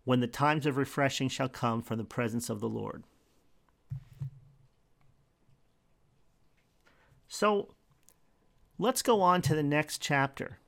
When 0.04 0.20
the 0.20 0.28
times 0.28 0.66
of 0.66 0.78
refreshing 0.78 1.30
shall 1.30 1.50
come 1.50 1.82
from 1.82 1.98
the 1.98 2.04
presence 2.04 2.50
of 2.50 2.60
the 2.60 2.70
Lord. 2.70 3.04
So 7.28 7.74
let's 8.78 9.02
go 9.02 9.22
on 9.22 9.42
to 9.44 9.56
the 9.56 9.64
next 9.64 10.02
chapter. 10.02 10.60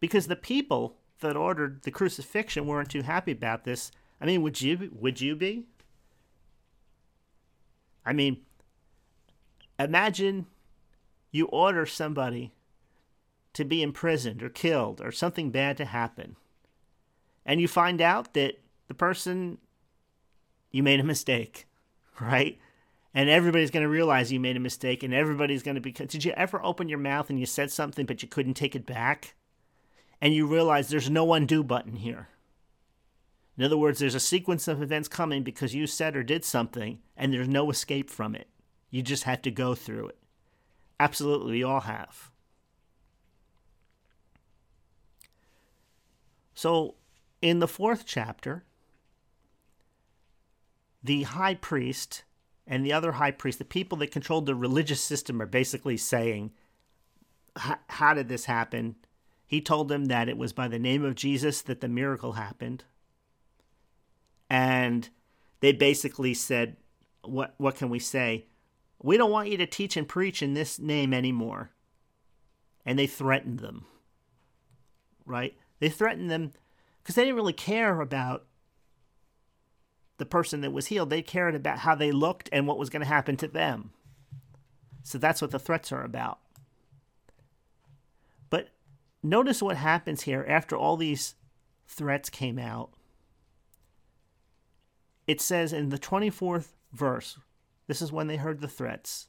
Because 0.00 0.26
the 0.26 0.36
people 0.36 0.96
that 1.20 1.36
ordered 1.36 1.82
the 1.82 1.90
crucifixion 1.90 2.66
weren't 2.66 2.90
too 2.90 3.02
happy 3.02 3.32
about 3.32 3.64
this. 3.64 3.92
I 4.20 4.26
mean, 4.26 4.42
would 4.42 4.60
you 4.60 4.90
would 4.92 5.20
you 5.20 5.36
be? 5.36 5.66
I 8.04 8.12
mean, 8.12 8.38
imagine 9.78 10.46
you 11.30 11.46
order 11.46 11.86
somebody 11.86 12.52
to 13.54 13.64
be 13.64 13.82
imprisoned 13.82 14.42
or 14.42 14.48
killed 14.48 15.00
or 15.00 15.12
something 15.12 15.50
bad 15.50 15.76
to 15.76 15.84
happen, 15.84 16.36
and 17.44 17.60
you 17.60 17.68
find 17.68 18.00
out 18.00 18.34
that 18.34 18.58
the 18.88 18.94
person, 18.94 19.58
you 20.70 20.82
made 20.82 21.00
a 21.00 21.04
mistake, 21.04 21.66
right? 22.20 22.58
And 23.14 23.28
everybody's 23.28 23.70
going 23.70 23.82
to 23.82 23.88
realize 23.88 24.32
you 24.32 24.40
made 24.40 24.56
a 24.56 24.60
mistake, 24.60 25.02
and 25.02 25.12
everybody's 25.12 25.62
going 25.62 25.74
to 25.74 25.80
be. 25.80 25.92
Did 25.92 26.24
you 26.24 26.32
ever 26.32 26.64
open 26.64 26.88
your 26.88 26.98
mouth 26.98 27.28
and 27.28 27.38
you 27.38 27.46
said 27.46 27.70
something, 27.70 28.06
but 28.06 28.22
you 28.22 28.28
couldn't 28.28 28.54
take 28.54 28.74
it 28.74 28.86
back? 28.86 29.34
And 30.20 30.32
you 30.32 30.46
realize 30.46 30.88
there's 30.88 31.10
no 31.10 31.32
undo 31.34 31.62
button 31.62 31.96
here. 31.96 32.28
In 33.56 33.64
other 33.64 33.76
words, 33.76 33.98
there's 33.98 34.14
a 34.14 34.20
sequence 34.20 34.66
of 34.66 34.82
events 34.82 35.08
coming 35.08 35.42
because 35.42 35.74
you 35.74 35.86
said 35.86 36.16
or 36.16 36.22
did 36.22 36.44
something, 36.44 37.00
and 37.16 37.32
there's 37.32 37.48
no 37.48 37.70
escape 37.70 38.08
from 38.08 38.34
it. 38.34 38.48
You 38.90 39.02
just 39.02 39.24
have 39.24 39.42
to 39.42 39.50
go 39.50 39.74
through 39.74 40.08
it. 40.08 40.18
Absolutely, 40.98 41.52
we 41.52 41.62
all 41.62 41.80
have. 41.80 42.30
So, 46.54 46.94
in 47.40 47.58
the 47.58 47.68
fourth 47.68 48.04
chapter, 48.06 48.64
the 51.02 51.24
high 51.24 51.54
priest 51.54 52.24
and 52.66 52.86
the 52.86 52.92
other 52.92 53.12
high 53.12 53.32
priest, 53.32 53.58
the 53.58 53.64
people 53.64 53.98
that 53.98 54.12
controlled 54.12 54.46
the 54.46 54.54
religious 54.54 55.00
system, 55.00 55.42
are 55.42 55.46
basically 55.46 55.96
saying, 55.96 56.52
How 57.56 58.14
did 58.14 58.28
this 58.28 58.44
happen? 58.44 58.96
He 59.44 59.60
told 59.60 59.88
them 59.88 60.06
that 60.06 60.28
it 60.28 60.38
was 60.38 60.52
by 60.52 60.68
the 60.68 60.78
name 60.78 61.04
of 61.04 61.16
Jesus 61.16 61.60
that 61.62 61.80
the 61.80 61.88
miracle 61.88 62.32
happened. 62.32 62.84
And 64.52 65.08
they 65.60 65.72
basically 65.72 66.34
said, 66.34 66.76
What, 67.24 67.54
what 67.56 67.74
can 67.74 67.88
we 67.88 67.98
say? 67.98 68.44
We 69.02 69.16
don't 69.16 69.30
want 69.30 69.48
you 69.48 69.56
to 69.56 69.66
teach 69.66 69.96
and 69.96 70.06
preach 70.06 70.42
in 70.42 70.52
this 70.52 70.78
name 70.78 71.14
anymore. 71.14 71.70
And 72.84 72.98
they 72.98 73.06
threatened 73.06 73.60
them. 73.60 73.86
Right? 75.24 75.56
They 75.80 75.88
threatened 75.88 76.30
them 76.30 76.52
because 77.02 77.14
they 77.14 77.22
didn't 77.22 77.36
really 77.36 77.54
care 77.54 77.98
about 78.02 78.44
the 80.18 80.26
person 80.26 80.60
that 80.60 80.70
was 80.70 80.88
healed. 80.88 81.08
They 81.08 81.22
cared 81.22 81.54
about 81.54 81.78
how 81.78 81.94
they 81.94 82.12
looked 82.12 82.50
and 82.52 82.66
what 82.66 82.78
was 82.78 82.90
going 82.90 83.00
to 83.00 83.08
happen 83.08 83.38
to 83.38 83.48
them. 83.48 83.92
So 85.02 85.16
that's 85.16 85.40
what 85.40 85.50
the 85.50 85.58
threats 85.58 85.90
are 85.92 86.04
about. 86.04 86.40
But 88.50 88.68
notice 89.22 89.62
what 89.62 89.78
happens 89.78 90.22
here 90.22 90.44
after 90.46 90.76
all 90.76 90.98
these 90.98 91.36
threats 91.86 92.28
came 92.28 92.58
out. 92.58 92.90
It 95.32 95.40
says 95.40 95.72
in 95.72 95.88
the 95.88 95.98
24th 95.98 96.74
verse, 96.92 97.38
this 97.86 98.02
is 98.02 98.12
when 98.12 98.26
they 98.26 98.36
heard 98.36 98.60
the 98.60 98.68
threats. 98.68 99.28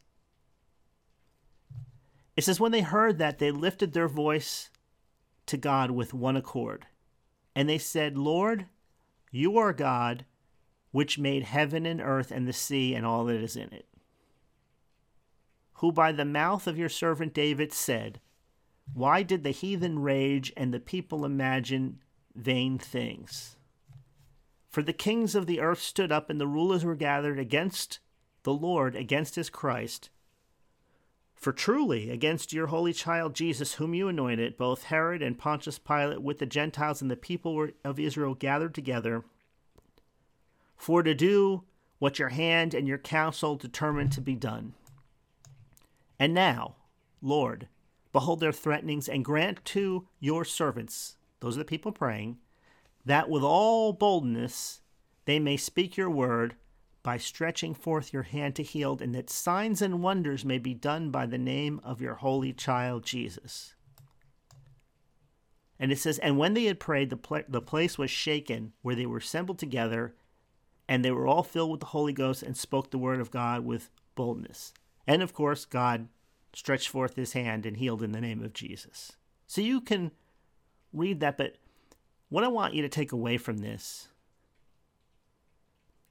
It 2.36 2.44
says, 2.44 2.60
When 2.60 2.74
they 2.74 2.82
heard 2.82 3.20
that, 3.20 3.40
they 3.40 3.52
lifted 3.52 3.94
their 3.94 4.10
voice 4.10 4.70
to 5.46 5.56
God 5.56 5.92
with 5.92 6.14
one 6.14 6.36
accord. 6.36 6.88
And 7.56 7.70
they 7.70 7.78
said, 7.78 8.18
Lord, 8.18 8.66
you 9.32 9.58
are 9.58 9.72
God, 9.72 10.26
which 10.92 11.18
made 11.18 11.44
heaven 11.44 11.86
and 11.86 12.02
earth 12.02 12.32
and 12.32 12.50
the 12.50 12.52
sea 12.52 12.94
and 12.96 13.06
all 13.06 13.24
that 13.24 13.42
is 13.42 13.56
in 13.56 13.72
it. 13.72 13.88
Who 15.76 15.94
by 15.94 16.12
the 16.12 16.26
mouth 16.26 16.68
of 16.68 16.78
your 16.78 16.90
servant 16.90 17.34
David 17.34 17.72
said, 17.72 18.20
Why 18.94 19.24
did 19.24 19.46
the 19.46 19.52
heathen 19.52 20.00
rage 20.00 20.52
and 20.58 20.74
the 20.74 20.82
people 20.82 21.24
imagine 21.24 22.02
vain 22.36 22.78
things? 22.78 23.56
For 24.74 24.82
the 24.82 24.92
kings 24.92 25.36
of 25.36 25.46
the 25.46 25.62
earth 25.62 25.84
stood 25.84 26.12
up 26.12 26.32
and 26.32 26.42
the 26.42 26.48
rulers 26.48 26.84
were 26.84 26.96
gathered 26.96 27.38
against 27.38 28.00
the 28.42 28.52
Lord 28.52 28.96
against 28.96 29.36
his 29.36 29.52
Christ. 29.52 30.10
For 31.36 31.54
truly, 31.54 32.10
against 32.10 32.52
your 32.52 32.68
holy 32.68 32.92
child 32.92 33.36
Jesus, 33.36 33.76
whom 33.76 33.94
you 33.94 34.08
anointed, 34.08 34.58
both 34.58 34.86
Herod 34.86 35.22
and 35.22 35.38
Pontius 35.38 35.78
Pilate 35.78 36.24
with 36.24 36.40
the 36.40 36.48
Gentiles 36.48 37.04
and 37.04 37.12
the 37.12 37.16
people 37.16 37.68
of 37.86 38.00
Israel 38.00 38.34
gathered 38.34 38.74
together, 38.74 39.24
for 40.76 41.04
to 41.04 41.14
do 41.14 41.66
what 42.00 42.18
your 42.18 42.30
hand 42.30 42.74
and 42.74 42.88
your 42.88 42.98
counsel 42.98 43.56
determined 43.56 44.12
to 44.14 44.22
be 44.22 44.36
done. 44.36 44.74
And 46.18 46.34
now, 46.34 46.78
Lord, 47.22 47.68
behold 48.12 48.40
their 48.40 48.52
threatenings, 48.52 49.08
and 49.08 49.24
grant 49.24 49.64
to 49.66 50.08
your 50.20 50.44
servants, 50.44 51.18
those 51.42 51.58
are 51.58 51.60
the 51.60 51.66
people 51.66 51.92
praying, 51.92 52.40
that 53.06 53.30
with 53.30 53.44
all 53.44 53.94
boldness 53.94 54.82
they 55.26 55.40
may 55.40 55.58
speak 55.58 55.98
your 55.98 56.10
word 56.10 56.56
by 57.04 57.18
stretching 57.18 57.74
forth 57.74 58.14
your 58.14 58.24
hand 58.24 58.56
to 58.56 58.64
heal, 58.64 58.98
and 59.02 59.14
that 59.14 59.30
signs 59.30 59.82
and 59.82 60.02
wonders 60.02 60.46
may 60.46 60.58
be 60.58 60.74
done 60.74 61.12
by 61.12 61.26
the 61.26 61.38
name 61.38 61.82
of 61.84 62.02
your 62.02 62.16
holy 62.16 62.54
child 62.54 63.04
Jesus. 63.04 63.76
And 65.78 65.92
it 65.92 66.00
says, 66.00 66.18
And 66.20 66.38
when 66.38 66.54
they 66.54 66.64
had 66.64 66.80
prayed, 66.80 67.10
the, 67.10 67.18
pla- 67.18 67.42
the 67.48 67.62
place 67.62 67.98
was 67.98 68.10
shaken 68.10 68.72
where 68.82 68.96
they 68.96 69.06
were 69.06 69.18
assembled 69.18 69.60
together, 69.60 70.16
and 70.88 71.04
they 71.04 71.12
were 71.12 71.28
all 71.28 71.44
filled 71.44 71.72
with 71.72 71.82
the 71.82 71.88
Holy 71.88 72.14
Ghost 72.14 72.42
and 72.42 72.56
spoke 72.56 72.90
the 72.90 72.98
word 72.98 73.20
of 73.20 73.32
God 73.32 73.66
with 73.66 73.90
boldness. 74.16 74.74
And 75.06 75.22
of 75.22 75.34
course, 75.34 75.66
God 75.66 76.08
stretched 76.54 76.88
forth 76.88 77.16
his 77.16 77.34
hand 77.34 77.66
and 77.66 77.78
healed 77.78 78.02
in 78.02 78.14
the 78.14 78.22
name 78.22 78.42
of 78.42 78.54
Jesus. 78.54 79.14
So 79.46 79.60
you 79.60 79.82
can 79.82 80.12
read 80.94 81.20
that, 81.20 81.38
but 81.38 81.58
what 82.34 82.44
I 82.44 82.48
want 82.48 82.74
you 82.74 82.82
to 82.82 82.90
take 82.90 83.12
away 83.12 83.38
from 83.38 83.60
this 83.60 84.08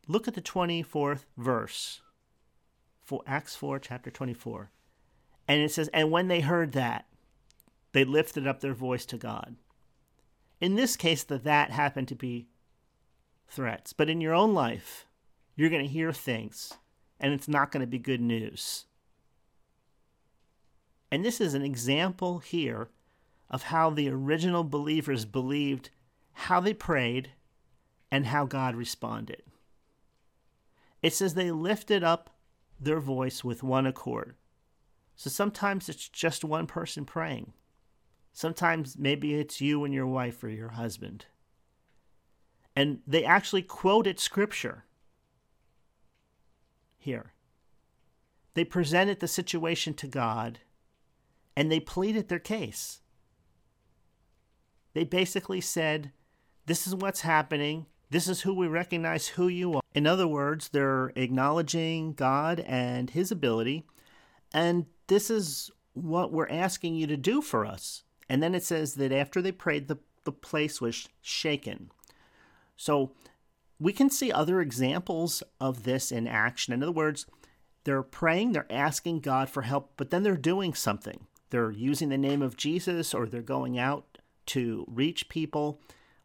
look 0.07 0.29
at 0.29 0.35
the 0.35 0.41
24th 0.41 1.25
verse 1.37 2.01
for 3.03 3.25
Acts 3.27 3.57
4 3.57 3.81
chapter 3.81 4.09
24. 4.09 4.71
And 5.49 5.61
it 5.61 5.73
says 5.73 5.91
and 5.93 6.13
when 6.13 6.29
they 6.29 6.39
heard 6.39 6.75
that 6.75 7.07
they 7.91 8.05
lifted 8.05 8.47
up 8.47 8.61
their 8.61 8.73
voice 8.73 9.05
to 9.07 9.17
God. 9.17 9.57
In 10.61 10.77
this 10.77 10.95
case 10.95 11.25
the 11.25 11.39
that 11.39 11.73
happened 11.73 12.07
to 12.07 12.15
be 12.15 12.47
threats, 13.49 13.93
but 13.93 14.09
in 14.09 14.21
your 14.21 14.33
own 14.33 14.55
life 14.55 15.07
you're 15.57 15.71
going 15.71 15.85
to 15.85 15.93
hear 15.93 16.13
things 16.13 16.75
and 17.19 17.33
it's 17.35 17.49
not 17.49 17.73
going 17.73 17.81
to 17.81 17.87
be 17.89 17.99
good 17.99 18.21
news. 18.21 18.85
And 21.11 21.25
this 21.25 21.41
is 21.41 21.55
an 21.55 21.63
example 21.63 22.39
here 22.39 22.91
of 23.51 23.65
how 23.65 23.91
the 23.91 24.09
original 24.09 24.63
believers 24.63 25.25
believed, 25.25 25.91
how 26.33 26.61
they 26.61 26.75
prayed, 26.75 27.31
and 28.11 28.27
how 28.27 28.45
God 28.45 28.77
responded. 28.77 29.43
It 31.03 31.15
says 31.15 31.35
they 31.35 31.51
lifted 31.51 32.05
up 32.05 32.31
their 32.79 33.01
voice 33.01 33.43
with 33.43 33.63
one 33.63 33.87
accord. 33.87 34.35
So 35.17 35.31
sometimes 35.31 35.89
it's 35.89 36.09
just 36.09 36.45
one 36.45 36.67
person 36.67 37.05
praying. 37.05 37.53
Sometimes 38.33 38.97
maybe 38.99 39.35
it's 39.35 39.61
you 39.61 39.85
and 39.85 39.93
your 39.93 40.07
wife 40.07 40.43
or 40.43 40.49
your 40.49 40.71
husband. 40.71 41.27
And 42.75 43.01
they 43.07 43.25
actually 43.25 43.63
quoted 43.63 44.19
scripture 44.19 44.85
here. 46.99 47.33
They 48.55 48.65
presented 48.65 49.21
the 49.21 49.29
situation 49.29 49.95
to 49.95 50.07
God 50.07 50.61
and 51.57 51.71
they 51.71 51.81
pleaded 51.81 52.29
their 52.29 52.39
case. 52.39 53.01
They 54.95 55.05
basically 55.05 55.61
said, 55.61 56.13
This 56.67 56.87
is 56.87 56.95
what's 56.95 57.23
happening. 57.23 57.87
This 58.11 58.29
is 58.29 58.43
who 58.43 58.55
we 58.55 58.67
recognize 58.67 59.29
who 59.29 59.49
you 59.49 59.75
are. 59.75 59.83
In 59.95 60.07
other 60.07 60.29
words, 60.29 60.69
they're 60.69 61.13
acknowledging 61.17 62.13
God 62.13 62.61
and 62.61 63.11
His 63.11 63.31
ability, 63.31 63.85
and 64.53 64.87
this 65.07 65.31
is 65.31 65.71
what 65.95 66.33
we're 66.33 66.49
asking 66.49 66.95
you 66.95 67.07
to 67.07 67.17
do 67.17 67.43
for 67.43 67.67
us. 67.67 68.03
And 68.29 68.43
then 68.43 68.55
it 68.55 68.65
says 68.65 68.95
that 68.95 69.13
after 69.13 69.43
they 69.43 69.53
prayed, 69.53 69.89
the, 69.89 69.99
the 70.25 70.33
place 70.33 70.81
was 70.81 71.09
shaken. 71.21 71.91
So 72.77 73.13
we 73.79 73.93
can 73.93 74.11
see 74.11 74.33
other 74.33 74.61
examples 74.61 75.43
of 75.61 75.85
this 75.85 76.13
in 76.13 76.27
action. 76.27 76.73
In 76.73 76.83
other 76.83 76.93
words, 76.93 77.27
they're 77.85 78.03
praying, 78.03 78.53
they're 78.53 78.71
asking 78.71 79.21
God 79.21 79.51
for 79.51 79.63
help, 79.63 79.93
but 79.97 80.11
then 80.11 80.23
they're 80.23 80.37
doing 80.37 80.73
something. 80.73 81.27
They're 81.51 81.71
using 81.71 82.09
the 82.09 82.19
name 82.19 82.43
of 82.43 82.57
Jesus 82.57 83.13
or 83.13 83.27
they're 83.27 83.43
going 83.43 83.79
out 83.79 84.19
to 84.47 84.87
reach 84.89 85.29
people. 85.29 85.81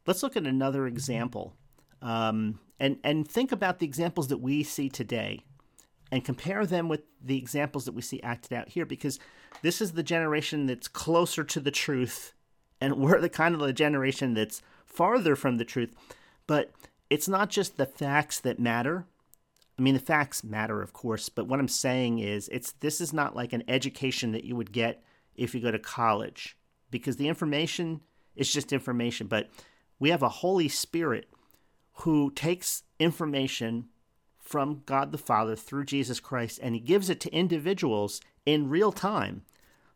Let's 0.08 0.24
look 0.24 0.38
at 0.38 0.48
another 0.48 0.88
example 0.88 1.54
um, 2.02 2.60
and, 2.80 2.98
and 3.04 3.28
think 3.28 3.52
about 3.52 3.80
the 3.80 3.86
examples 3.86 4.30
that 4.30 4.38
we 4.38 4.64
see 4.64 4.90
today 4.90 5.42
and 6.12 6.24
compare 6.24 6.66
them 6.66 6.88
with 6.88 7.02
the 7.22 7.38
examples 7.38 7.86
that 7.86 7.94
we 7.94 8.02
see 8.02 8.22
acted 8.24 8.54
out 8.54 8.70
here 8.70 8.86
because 8.86 9.20
this 9.62 9.82
is 9.82 9.92
the 9.92 10.04
generation 10.04 10.66
that's 10.66 10.88
closer 10.88 11.44
to 11.44 11.60
the 11.60 11.72
truth 11.72 12.34
and 12.80 12.96
we're 12.98 13.20
the 13.20 13.30
kind 13.30 13.54
of 13.54 13.62
the 13.62 13.74
generation 13.74 14.34
that's 14.34 14.62
farther 14.86 15.36
from 15.36 15.58
the 15.58 15.66
truth. 15.66 15.94
But 16.48 16.72
it's 17.10 17.28
not 17.28 17.50
just 17.50 17.78
the 17.78 17.86
facts 17.86 18.40
that 18.40 18.60
matter. 18.60 19.06
I 19.78 19.82
mean, 19.82 19.94
the 19.94 20.00
facts 20.00 20.44
matter, 20.44 20.82
of 20.82 20.94
course, 20.94 21.30
but 21.30 21.48
what 21.48 21.60
I'm 21.60 21.68
saying 21.68 22.20
is, 22.20 22.50
it's 22.50 22.72
this 22.72 23.00
is 23.00 23.14
not 23.14 23.36
like 23.36 23.54
an 23.54 23.64
education 23.68 24.32
that 24.32 24.44
you 24.44 24.56
would 24.56 24.72
get 24.72 25.04
if 25.36 25.54
you 25.54 25.62
go 25.62 25.70
to 25.70 25.78
college, 25.78 26.58
because 26.90 27.18
the 27.18 27.28
information 27.28 28.02
is 28.36 28.52
just 28.52 28.74
information. 28.74 29.28
But 29.28 29.50
we 30.00 30.10
have 30.10 30.24
a 30.24 30.30
Holy 30.30 30.68
Spirit 30.68 31.30
who 32.02 32.32
takes 32.32 32.84
information 33.00 33.90
from 34.40 34.84
God 34.86 35.12
the 35.12 35.18
Father 35.18 35.56
through 35.56 35.86
Jesus 35.86 36.20
Christ 36.20 36.60
and 36.62 36.74
he 36.74 36.80
gives 36.80 37.10
it 37.10 37.20
to 37.22 37.34
individuals 37.34 38.22
in 38.46 38.70
real 38.70 38.92
time. 38.92 39.44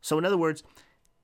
So, 0.01 0.17
in 0.17 0.25
other 0.25 0.37
words, 0.37 0.63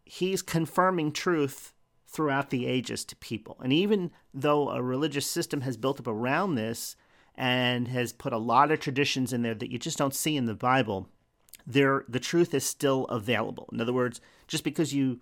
he's 0.06 0.42
confirming 0.42 1.12
truth 1.12 1.74
throughout 2.08 2.52
the 2.52 2.66
ages 2.66 3.04
to 3.06 3.16
people. 3.18 3.58
And 3.62 3.74
even 3.74 4.12
though 4.34 4.70
a 4.70 4.82
religious 4.82 5.28
system 5.28 5.62
has 5.62 5.76
built 5.76 6.00
up 6.00 6.08
around 6.08 6.56
this 6.56 6.96
and 7.36 7.90
has 7.90 8.14
put 8.14 8.34
a 8.34 8.38
lot 8.38 8.72
of 8.72 8.80
traditions 8.80 9.34
in 9.34 9.42
there 9.42 9.56
that 9.56 9.72
you 9.72 9.78
just 9.78 9.98
don't 9.98 10.16
see 10.16 10.38
in 10.38 10.46
the 10.46 10.56
Bible, 10.56 11.10
there 11.66 12.06
the 12.08 12.20
truth 12.20 12.54
is 12.54 12.64
still 12.64 13.06
available. 13.06 13.68
In 13.74 13.82
other 13.82 13.94
words, 13.94 14.22
just 14.48 14.64
because 14.64 14.94
you 14.94 15.20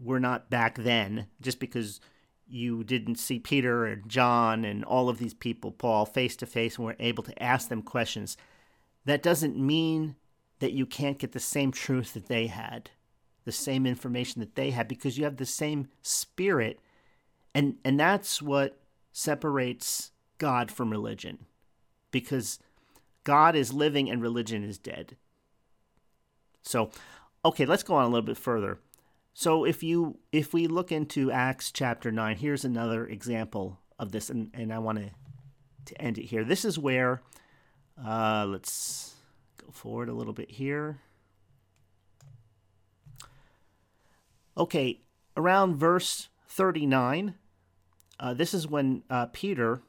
were 0.00 0.20
not 0.20 0.48
back 0.48 0.76
then, 0.76 1.26
just 1.42 1.60
because 1.60 2.00
you 2.46 2.84
didn't 2.84 3.16
see 3.16 3.38
Peter 3.38 3.86
and 3.86 4.08
John 4.08 4.64
and 4.64 4.84
all 4.84 5.08
of 5.08 5.18
these 5.18 5.34
people, 5.34 5.72
Paul, 5.72 6.06
face 6.06 6.36
to 6.36 6.46
face 6.46 6.76
and 6.76 6.84
were 6.84 6.96
able 6.98 7.24
to 7.24 7.42
ask 7.42 7.68
them 7.68 7.82
questions, 7.82 8.36
that 9.04 9.22
doesn't 9.22 9.56
mean 9.56 10.16
that 10.60 10.72
you 10.72 10.86
can't 10.86 11.18
get 11.18 11.32
the 11.32 11.40
same 11.40 11.72
truth 11.72 12.14
that 12.14 12.26
they 12.26 12.46
had 12.46 12.90
the 13.44 13.52
same 13.52 13.86
information 13.86 14.40
that 14.40 14.54
they 14.54 14.70
had 14.70 14.88
because 14.88 15.16
you 15.18 15.24
have 15.24 15.36
the 15.36 15.46
same 15.46 15.88
spirit 16.02 16.80
and 17.54 17.76
and 17.84 18.00
that's 18.00 18.42
what 18.42 18.80
separates 19.12 20.10
God 20.38 20.70
from 20.70 20.90
religion 20.90 21.46
because 22.10 22.58
God 23.22 23.54
is 23.54 23.72
living 23.72 24.10
and 24.10 24.20
religion 24.20 24.64
is 24.64 24.76
dead. 24.76 25.16
So, 26.62 26.90
okay, 27.44 27.64
let's 27.64 27.82
go 27.82 27.94
on 27.94 28.04
a 28.04 28.08
little 28.08 28.26
bit 28.26 28.36
further. 28.36 28.78
So 29.34 29.64
if 29.64 29.82
you 29.82 30.18
if 30.30 30.54
we 30.54 30.68
look 30.68 30.92
into 30.92 31.32
Acts 31.32 31.72
chapter 31.72 32.12
9, 32.12 32.36
here's 32.36 32.64
another 32.64 33.04
example 33.04 33.80
of 33.98 34.12
this 34.12 34.30
and, 34.30 34.50
and 34.54 34.72
I 34.72 34.78
want 34.78 34.98
to 34.98 35.10
to 35.86 36.00
end 36.00 36.18
it 36.18 36.26
here. 36.26 36.44
This 36.44 36.64
is 36.64 36.78
where 36.78 37.20
uh, 38.02 38.46
let's 38.48 39.14
go 39.58 39.72
forward 39.72 40.08
a 40.08 40.14
little 40.14 40.32
bit 40.32 40.52
here. 40.52 41.00
Okay, 44.56 45.00
around 45.36 45.76
verse 45.76 46.28
39, 46.48 47.34
uh, 48.20 48.34
this 48.34 48.54
is 48.54 48.68
when 48.68 49.02
uh, 49.10 49.26
Peter 49.32 49.82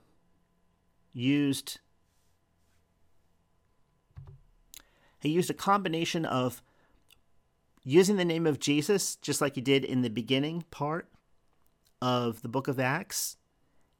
used 1.13 1.79
he 5.19 5.29
used 5.29 5.51
a 5.51 5.55
combination 5.55 6.25
of 6.25 6.63
using 7.85 8.17
the 8.17 8.25
name 8.25 8.45
of 8.45 8.59
Jesus, 8.59 9.15
just 9.17 9.39
like 9.39 9.55
he 9.55 9.61
did 9.61 9.85
in 9.85 10.01
the 10.01 10.09
beginning 10.09 10.65
part 10.71 11.07
of 12.01 12.41
the 12.41 12.49
book 12.49 12.67
of 12.67 12.79
Acts, 12.79 13.37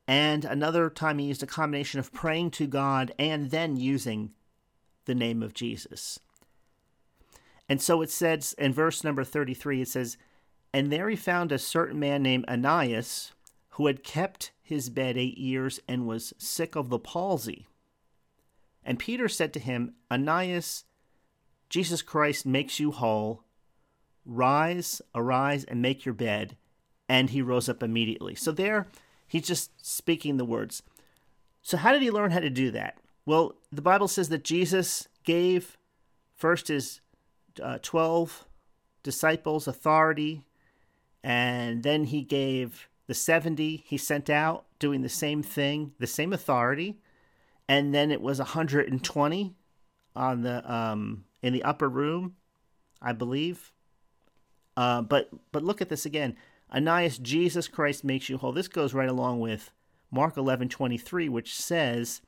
and 0.08 0.44
another 0.44 0.90
time 0.90 1.20
he 1.20 1.28
used 1.28 1.44
a 1.44 1.48
combination 1.48 2.00
of 2.00 2.12
praying 2.12 2.52
to 2.52 2.68
God 2.68 3.14
and 3.18 3.52
then 3.52 3.78
using 3.78 4.32
the 5.06 5.16
name 5.16 5.42
of 5.42 5.54
Jesus. 5.54 6.20
And 7.70 7.82
so 7.82 8.02
it 8.02 8.12
says 8.12 8.54
in 8.58 8.74
verse 8.74 9.04
number 9.04 9.24
33, 9.24 9.82
it 9.82 9.88
says, 9.88 10.18
and 10.74 10.92
there 10.92 11.10
he 11.10 11.16
found 11.16 11.52
a 11.52 11.58
certain 11.58 12.00
man 12.00 12.22
named 12.22 12.46
Ananias, 12.50 13.32
who 13.70 13.88
had 13.88 14.04
kept 14.04 14.52
his 14.62 14.90
bed 14.90 15.18
eight 15.18 15.38
years 15.38 15.80
and 15.88 16.06
was 16.06 16.34
sick 16.38 16.76
of 16.76 16.90
the 16.90 17.00
palsy. 17.00 17.68
And 18.84 19.00
Peter 19.00 19.30
said 19.30 19.54
to 19.54 19.60
him, 19.60 19.96
Ananias, 20.12 20.84
Jesus 21.70 22.02
Christ 22.02 22.46
makes 22.46 22.80
you 22.80 22.92
whole. 22.92 23.45
Rise, 24.26 25.02
arise, 25.14 25.64
and 25.64 25.82
make 25.82 26.06
your 26.06 26.14
bed. 26.14 26.58
And 27.08 27.30
he 27.30 27.42
rose 27.42 27.70
up 27.70 27.84
immediately. 27.84 28.36
So 28.36 28.52
there, 28.52 28.88
he's 29.28 29.48
just 29.48 29.72
speaking 29.86 30.38
the 30.38 30.46
words. 30.46 30.82
So, 31.62 31.78
how 31.78 31.92
did 31.92 32.02
he 32.02 32.12
learn 32.12 32.32
how 32.32 32.40
to 32.40 32.50
do 32.50 32.72
that? 32.72 32.98
Well, 33.26 33.56
the 33.72 33.82
Bible 33.82 34.08
says 34.08 34.30
that 34.30 34.44
Jesus 34.44 35.08
gave 35.24 35.78
first 36.36 36.68
his 36.68 37.02
uh, 37.62 37.80
12 37.82 38.46
disciples 39.04 39.68
authority 39.68 40.44
and 41.24 41.82
then 41.84 42.06
he 42.06 42.22
gave 42.22 42.88
the 43.08 43.14
70 43.14 43.84
he 43.86 43.98
sent 43.98 44.30
out 44.30 44.66
doing 44.80 45.02
the 45.02 45.10
same 45.10 45.42
thing, 45.42 45.94
the 46.00 46.08
same 46.08 46.34
authority. 46.34 47.00
And 47.68 47.94
then 47.94 48.12
it 48.12 48.22
was 48.22 48.38
120 48.38 49.56
on 50.16 50.42
the 50.44 50.72
um, 50.72 51.26
in 51.42 51.54
the 51.54 51.64
upper 51.64 51.90
room, 51.90 52.36
I 53.02 53.14
believe. 53.14 53.72
Uh, 54.78 55.02
but 55.02 55.30
but 55.52 55.64
look 55.64 55.82
at 55.82 55.90
this 55.90 56.06
again. 56.06 56.36
Ananias, 56.74 57.18
Jesus 57.18 57.68
Christ 57.68 58.04
makes 58.04 58.30
you 58.30 58.38
whole. 58.38 58.52
This 58.52 58.68
goes 58.68 58.94
right 58.94 59.10
along 59.10 59.40
with 59.40 59.72
Mark 60.12 60.36
11:23, 60.36 61.30
which 61.30 61.56
says, 61.56 62.22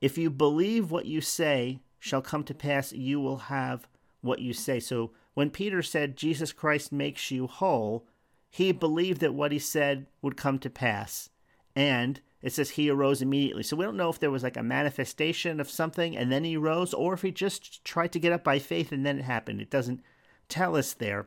"If 0.00 0.18
you 0.18 0.30
believe 0.30 0.90
what 0.90 1.06
you 1.06 1.20
say 1.20 1.80
shall 1.98 2.22
come 2.22 2.44
to 2.44 2.54
pass, 2.54 2.92
you 2.92 3.20
will 3.20 3.38
have 3.48 3.88
what 4.20 4.40
you 4.40 4.52
say." 4.52 4.80
So 4.80 5.12
when 5.34 5.50
Peter 5.50 5.82
said 5.82 6.16
Jesus 6.16 6.52
Christ 6.52 6.92
makes 6.92 7.30
you 7.30 7.46
whole, 7.46 8.06
he 8.50 8.72
believed 8.72 9.20
that 9.20 9.34
what 9.34 9.52
he 9.52 9.58
said 9.58 10.06
would 10.22 10.36
come 10.36 10.58
to 10.60 10.70
pass. 10.70 11.28
And 11.74 12.20
it 12.40 12.52
says 12.52 12.70
he 12.70 12.88
arose 12.88 13.20
immediately. 13.20 13.62
So 13.62 13.76
we 13.76 13.84
don't 13.84 13.96
know 13.96 14.10
if 14.10 14.20
there 14.20 14.30
was 14.30 14.42
like 14.42 14.56
a 14.56 14.62
manifestation 14.62 15.60
of 15.60 15.70
something 15.70 16.16
and 16.16 16.30
then 16.30 16.44
he 16.44 16.56
rose, 16.56 16.94
or 16.94 17.14
if 17.14 17.22
he 17.22 17.32
just 17.32 17.84
tried 17.84 18.12
to 18.12 18.20
get 18.20 18.32
up 18.32 18.44
by 18.44 18.58
faith 18.58 18.92
and 18.92 19.04
then 19.04 19.18
it 19.18 19.24
happened. 19.24 19.60
It 19.60 19.70
doesn't 19.70 20.02
tell 20.48 20.76
us 20.76 20.92
there. 20.92 21.26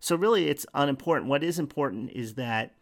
So 0.00 0.16
really, 0.16 0.48
it's 0.48 0.66
unimportant. 0.74 1.28
What 1.28 1.44
is 1.44 1.58
important 1.58 2.10
is 2.12 2.34
that 2.34 2.74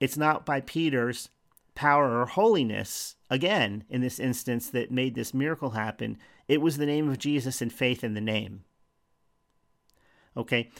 it's 0.00 0.16
not 0.16 0.46
by 0.46 0.60
Peter's 0.60 1.28
power 1.74 2.20
or 2.20 2.26
holiness, 2.26 3.16
again, 3.30 3.84
in 3.88 4.00
this 4.00 4.18
instance, 4.18 4.70
that 4.70 4.90
made 4.90 5.14
this 5.14 5.32
miracle 5.32 5.70
happen. 5.70 6.18
It 6.48 6.60
was 6.60 6.76
the 6.76 6.86
name 6.86 7.08
of 7.08 7.18
Jesus 7.18 7.62
and 7.62 7.72
faith 7.72 8.02
in 8.02 8.14
the 8.14 8.20
name. 8.20 8.64
Okay, 10.36 10.70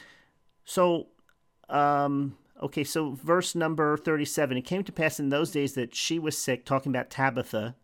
so 0.65 1.09
um, 1.69 2.37
Okay, 2.61 2.83
so 2.83 3.13
verse 3.13 3.55
number 3.55 3.97
37 3.97 4.57
It 4.57 4.63
came 4.63 4.83
to 4.85 4.93
pass 4.93 5.21
in 5.21 5.29
those 5.29 5.51
days 5.51 5.75
that 5.75 5.95
she 5.95 6.19
was 6.19 6.37
sick, 6.37 6.65
talking 6.65 6.91
about 6.91 7.11
Tabitha, 7.11 7.77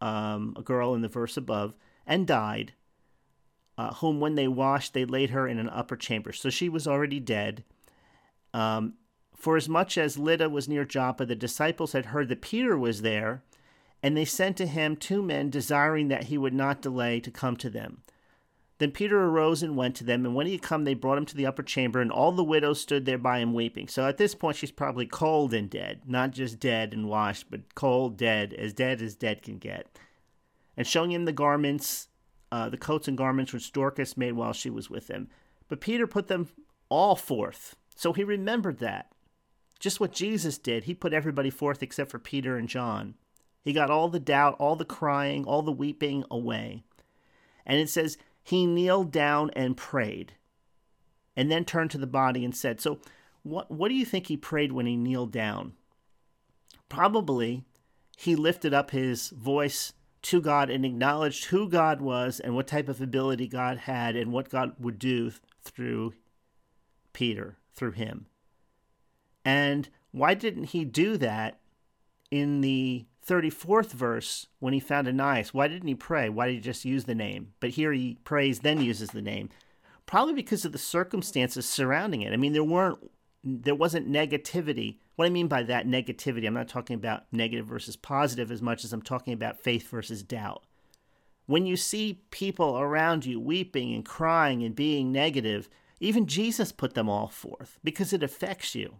um, 0.00 0.54
a 0.56 0.62
girl 0.62 0.94
in 0.94 1.02
the 1.02 1.08
verse 1.08 1.36
above, 1.36 1.74
and 2.06 2.26
died, 2.26 2.72
uh, 3.78 3.94
whom 3.94 4.20
when 4.20 4.34
they 4.34 4.48
washed, 4.48 4.94
they 4.94 5.04
laid 5.04 5.30
her 5.30 5.46
in 5.46 5.58
an 5.58 5.68
upper 5.68 5.96
chamber. 5.96 6.32
So 6.32 6.50
she 6.50 6.68
was 6.68 6.86
already 6.86 7.20
dead. 7.20 7.64
Um, 8.54 8.94
for 9.34 9.56
as 9.56 9.68
much 9.68 9.98
as 9.98 10.18
Lydda 10.18 10.48
was 10.48 10.68
near 10.68 10.84
Joppa, 10.84 11.26
the 11.26 11.34
disciples 11.34 11.92
had 11.92 12.06
heard 12.06 12.28
that 12.28 12.40
Peter 12.40 12.76
was 12.76 13.02
there, 13.02 13.42
and 14.02 14.16
they 14.16 14.24
sent 14.24 14.56
to 14.56 14.66
him 14.66 14.96
two 14.96 15.22
men, 15.22 15.50
desiring 15.50 16.08
that 16.08 16.24
he 16.24 16.38
would 16.38 16.54
not 16.54 16.80
delay 16.80 17.20
to 17.20 17.30
come 17.30 17.56
to 17.56 17.68
them. 17.68 18.02
Then 18.78 18.90
Peter 18.92 19.18
arose 19.24 19.62
and 19.62 19.76
went 19.76 19.94
to 19.96 20.04
them, 20.04 20.26
and 20.26 20.34
when 20.34 20.46
he 20.46 20.52
had 20.52 20.62
come, 20.62 20.84
they 20.84 20.94
brought 20.94 21.16
him 21.16 21.24
to 21.26 21.36
the 21.36 21.46
upper 21.46 21.62
chamber, 21.62 22.00
and 22.00 22.12
all 22.12 22.32
the 22.32 22.44
widows 22.44 22.80
stood 22.80 23.06
there 23.06 23.18
by 23.18 23.38
him 23.38 23.54
weeping. 23.54 23.88
So 23.88 24.06
at 24.06 24.18
this 24.18 24.34
point, 24.34 24.56
she's 24.56 24.70
probably 24.70 25.06
cold 25.06 25.54
and 25.54 25.70
dead, 25.70 26.02
not 26.06 26.32
just 26.32 26.60
dead 26.60 26.92
and 26.92 27.08
washed, 27.08 27.50
but 27.50 27.74
cold, 27.74 28.18
dead, 28.18 28.52
as 28.52 28.74
dead 28.74 29.00
as 29.00 29.14
dead 29.14 29.42
can 29.42 29.58
get. 29.58 29.98
And 30.76 30.86
showing 30.86 31.10
him 31.10 31.24
the 31.24 31.32
garments, 31.32 32.08
uh, 32.56 32.70
the 32.70 32.78
coats 32.78 33.06
and 33.06 33.18
garments 33.18 33.52
which 33.52 33.70
Dorcas 33.70 34.16
made 34.16 34.32
while 34.32 34.54
she 34.54 34.70
was 34.70 34.88
with 34.88 35.08
him. 35.08 35.28
But 35.68 35.82
Peter 35.82 36.06
put 36.06 36.28
them 36.28 36.48
all 36.88 37.14
forth. 37.14 37.76
So 37.94 38.14
he 38.14 38.24
remembered 38.24 38.78
that. 38.78 39.12
Just 39.78 40.00
what 40.00 40.12
Jesus 40.12 40.56
did, 40.56 40.84
he 40.84 40.94
put 40.94 41.12
everybody 41.12 41.50
forth 41.50 41.82
except 41.82 42.10
for 42.10 42.18
Peter 42.18 42.56
and 42.56 42.66
John. 42.66 43.14
He 43.62 43.74
got 43.74 43.90
all 43.90 44.08
the 44.08 44.18
doubt, 44.18 44.56
all 44.58 44.74
the 44.74 44.86
crying, 44.86 45.44
all 45.44 45.60
the 45.60 45.70
weeping 45.70 46.24
away. 46.30 46.82
And 47.66 47.78
it 47.78 47.90
says, 47.90 48.16
he 48.42 48.64
kneeled 48.64 49.12
down 49.12 49.50
and 49.54 49.76
prayed, 49.76 50.32
and 51.36 51.50
then 51.50 51.66
turned 51.66 51.90
to 51.90 51.98
the 51.98 52.06
body 52.06 52.42
and 52.42 52.56
said, 52.56 52.80
So, 52.80 53.00
what, 53.42 53.70
what 53.70 53.88
do 53.88 53.94
you 53.94 54.06
think 54.06 54.28
he 54.28 54.36
prayed 54.38 54.72
when 54.72 54.86
he 54.86 54.96
kneeled 54.96 55.32
down? 55.32 55.74
Probably 56.88 57.64
he 58.16 58.34
lifted 58.34 58.72
up 58.72 58.92
his 58.92 59.28
voice 59.30 59.92
to 60.26 60.40
God 60.40 60.70
and 60.70 60.84
acknowledged 60.84 61.46
who 61.46 61.68
God 61.68 62.00
was 62.00 62.40
and 62.40 62.54
what 62.54 62.66
type 62.66 62.88
of 62.88 63.00
ability 63.00 63.48
God 63.48 63.78
had 63.78 64.16
and 64.16 64.32
what 64.32 64.50
God 64.50 64.74
would 64.78 64.98
do 64.98 65.32
through 65.62 66.14
Peter, 67.12 67.58
through 67.74 67.92
him. 67.92 68.26
And 69.44 69.88
why 70.10 70.34
didn't 70.34 70.64
he 70.64 70.84
do 70.84 71.16
that 71.18 71.60
in 72.30 72.60
the 72.60 73.06
34th 73.26 73.92
verse, 73.92 74.46
when 74.60 74.72
he 74.72 74.80
found 74.80 75.08
Ananias, 75.08 75.52
why 75.52 75.68
didn't 75.68 75.88
he 75.88 75.94
pray? 75.94 76.28
Why 76.28 76.46
did 76.46 76.54
he 76.54 76.60
just 76.60 76.84
use 76.84 77.04
the 77.04 77.14
name? 77.14 77.52
But 77.58 77.70
here 77.70 77.92
he 77.92 78.18
prays, 78.24 78.60
then 78.60 78.80
uses 78.80 79.10
the 79.10 79.22
name. 79.22 79.48
Probably 80.06 80.34
because 80.34 80.64
of 80.64 80.72
the 80.72 80.78
circumstances 80.78 81.68
surrounding 81.68 82.22
it. 82.22 82.32
I 82.32 82.36
mean, 82.36 82.52
there 82.52 82.62
weren't, 82.62 83.10
there 83.46 83.74
wasn't 83.74 84.10
negativity. 84.10 84.98
What 85.14 85.26
I 85.26 85.30
mean 85.30 85.46
by 85.46 85.62
that 85.62 85.86
negativity, 85.86 86.46
I'm 86.46 86.54
not 86.54 86.68
talking 86.68 86.96
about 86.96 87.24
negative 87.32 87.66
versus 87.66 87.96
positive 87.96 88.50
as 88.50 88.60
much 88.60 88.84
as 88.84 88.92
I'm 88.92 89.02
talking 89.02 89.32
about 89.32 89.60
faith 89.60 89.88
versus 89.88 90.22
doubt. 90.22 90.64
When 91.46 91.64
you 91.64 91.76
see 91.76 92.24
people 92.30 92.76
around 92.76 93.24
you 93.24 93.38
weeping 93.38 93.94
and 93.94 94.04
crying 94.04 94.64
and 94.64 94.74
being 94.74 95.12
negative, 95.12 95.68
even 96.00 96.26
Jesus 96.26 96.72
put 96.72 96.94
them 96.94 97.08
all 97.08 97.28
forth 97.28 97.78
because 97.84 98.12
it 98.12 98.24
affects 98.24 98.74
you. 98.74 98.96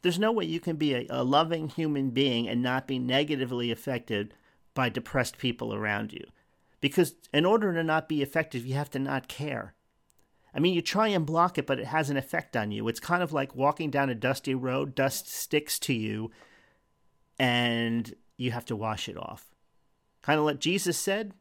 There's 0.00 0.18
no 0.18 0.32
way 0.32 0.46
you 0.46 0.60
can 0.60 0.76
be 0.76 0.94
a, 0.94 1.06
a 1.10 1.22
loving 1.22 1.68
human 1.68 2.08
being 2.08 2.48
and 2.48 2.62
not 2.62 2.86
be 2.88 2.98
negatively 2.98 3.70
affected 3.70 4.32
by 4.72 4.88
depressed 4.88 5.36
people 5.36 5.74
around 5.74 6.14
you. 6.14 6.24
Because 6.80 7.16
in 7.34 7.44
order 7.44 7.74
to 7.74 7.84
not 7.84 8.08
be 8.08 8.22
effective, 8.22 8.64
you 8.64 8.74
have 8.74 8.88
to 8.90 8.98
not 8.98 9.28
care. 9.28 9.74
I 10.54 10.58
mean, 10.58 10.74
you 10.74 10.82
try 10.82 11.08
and 11.08 11.24
block 11.24 11.58
it, 11.58 11.66
but 11.66 11.78
it 11.78 11.86
has 11.86 12.10
an 12.10 12.16
effect 12.16 12.56
on 12.56 12.72
you. 12.72 12.88
It's 12.88 13.00
kind 13.00 13.22
of 13.22 13.32
like 13.32 13.54
walking 13.54 13.90
down 13.90 14.10
a 14.10 14.14
dusty 14.14 14.54
road, 14.54 14.94
dust 14.94 15.28
sticks 15.28 15.78
to 15.80 15.92
you, 15.92 16.30
and 17.38 18.14
you 18.36 18.50
have 18.50 18.64
to 18.66 18.76
wash 18.76 19.08
it 19.08 19.16
off. 19.16 19.46
Kind 20.22 20.38
of 20.38 20.44
like 20.44 20.58
Jesus 20.58 20.98
said 20.98 21.32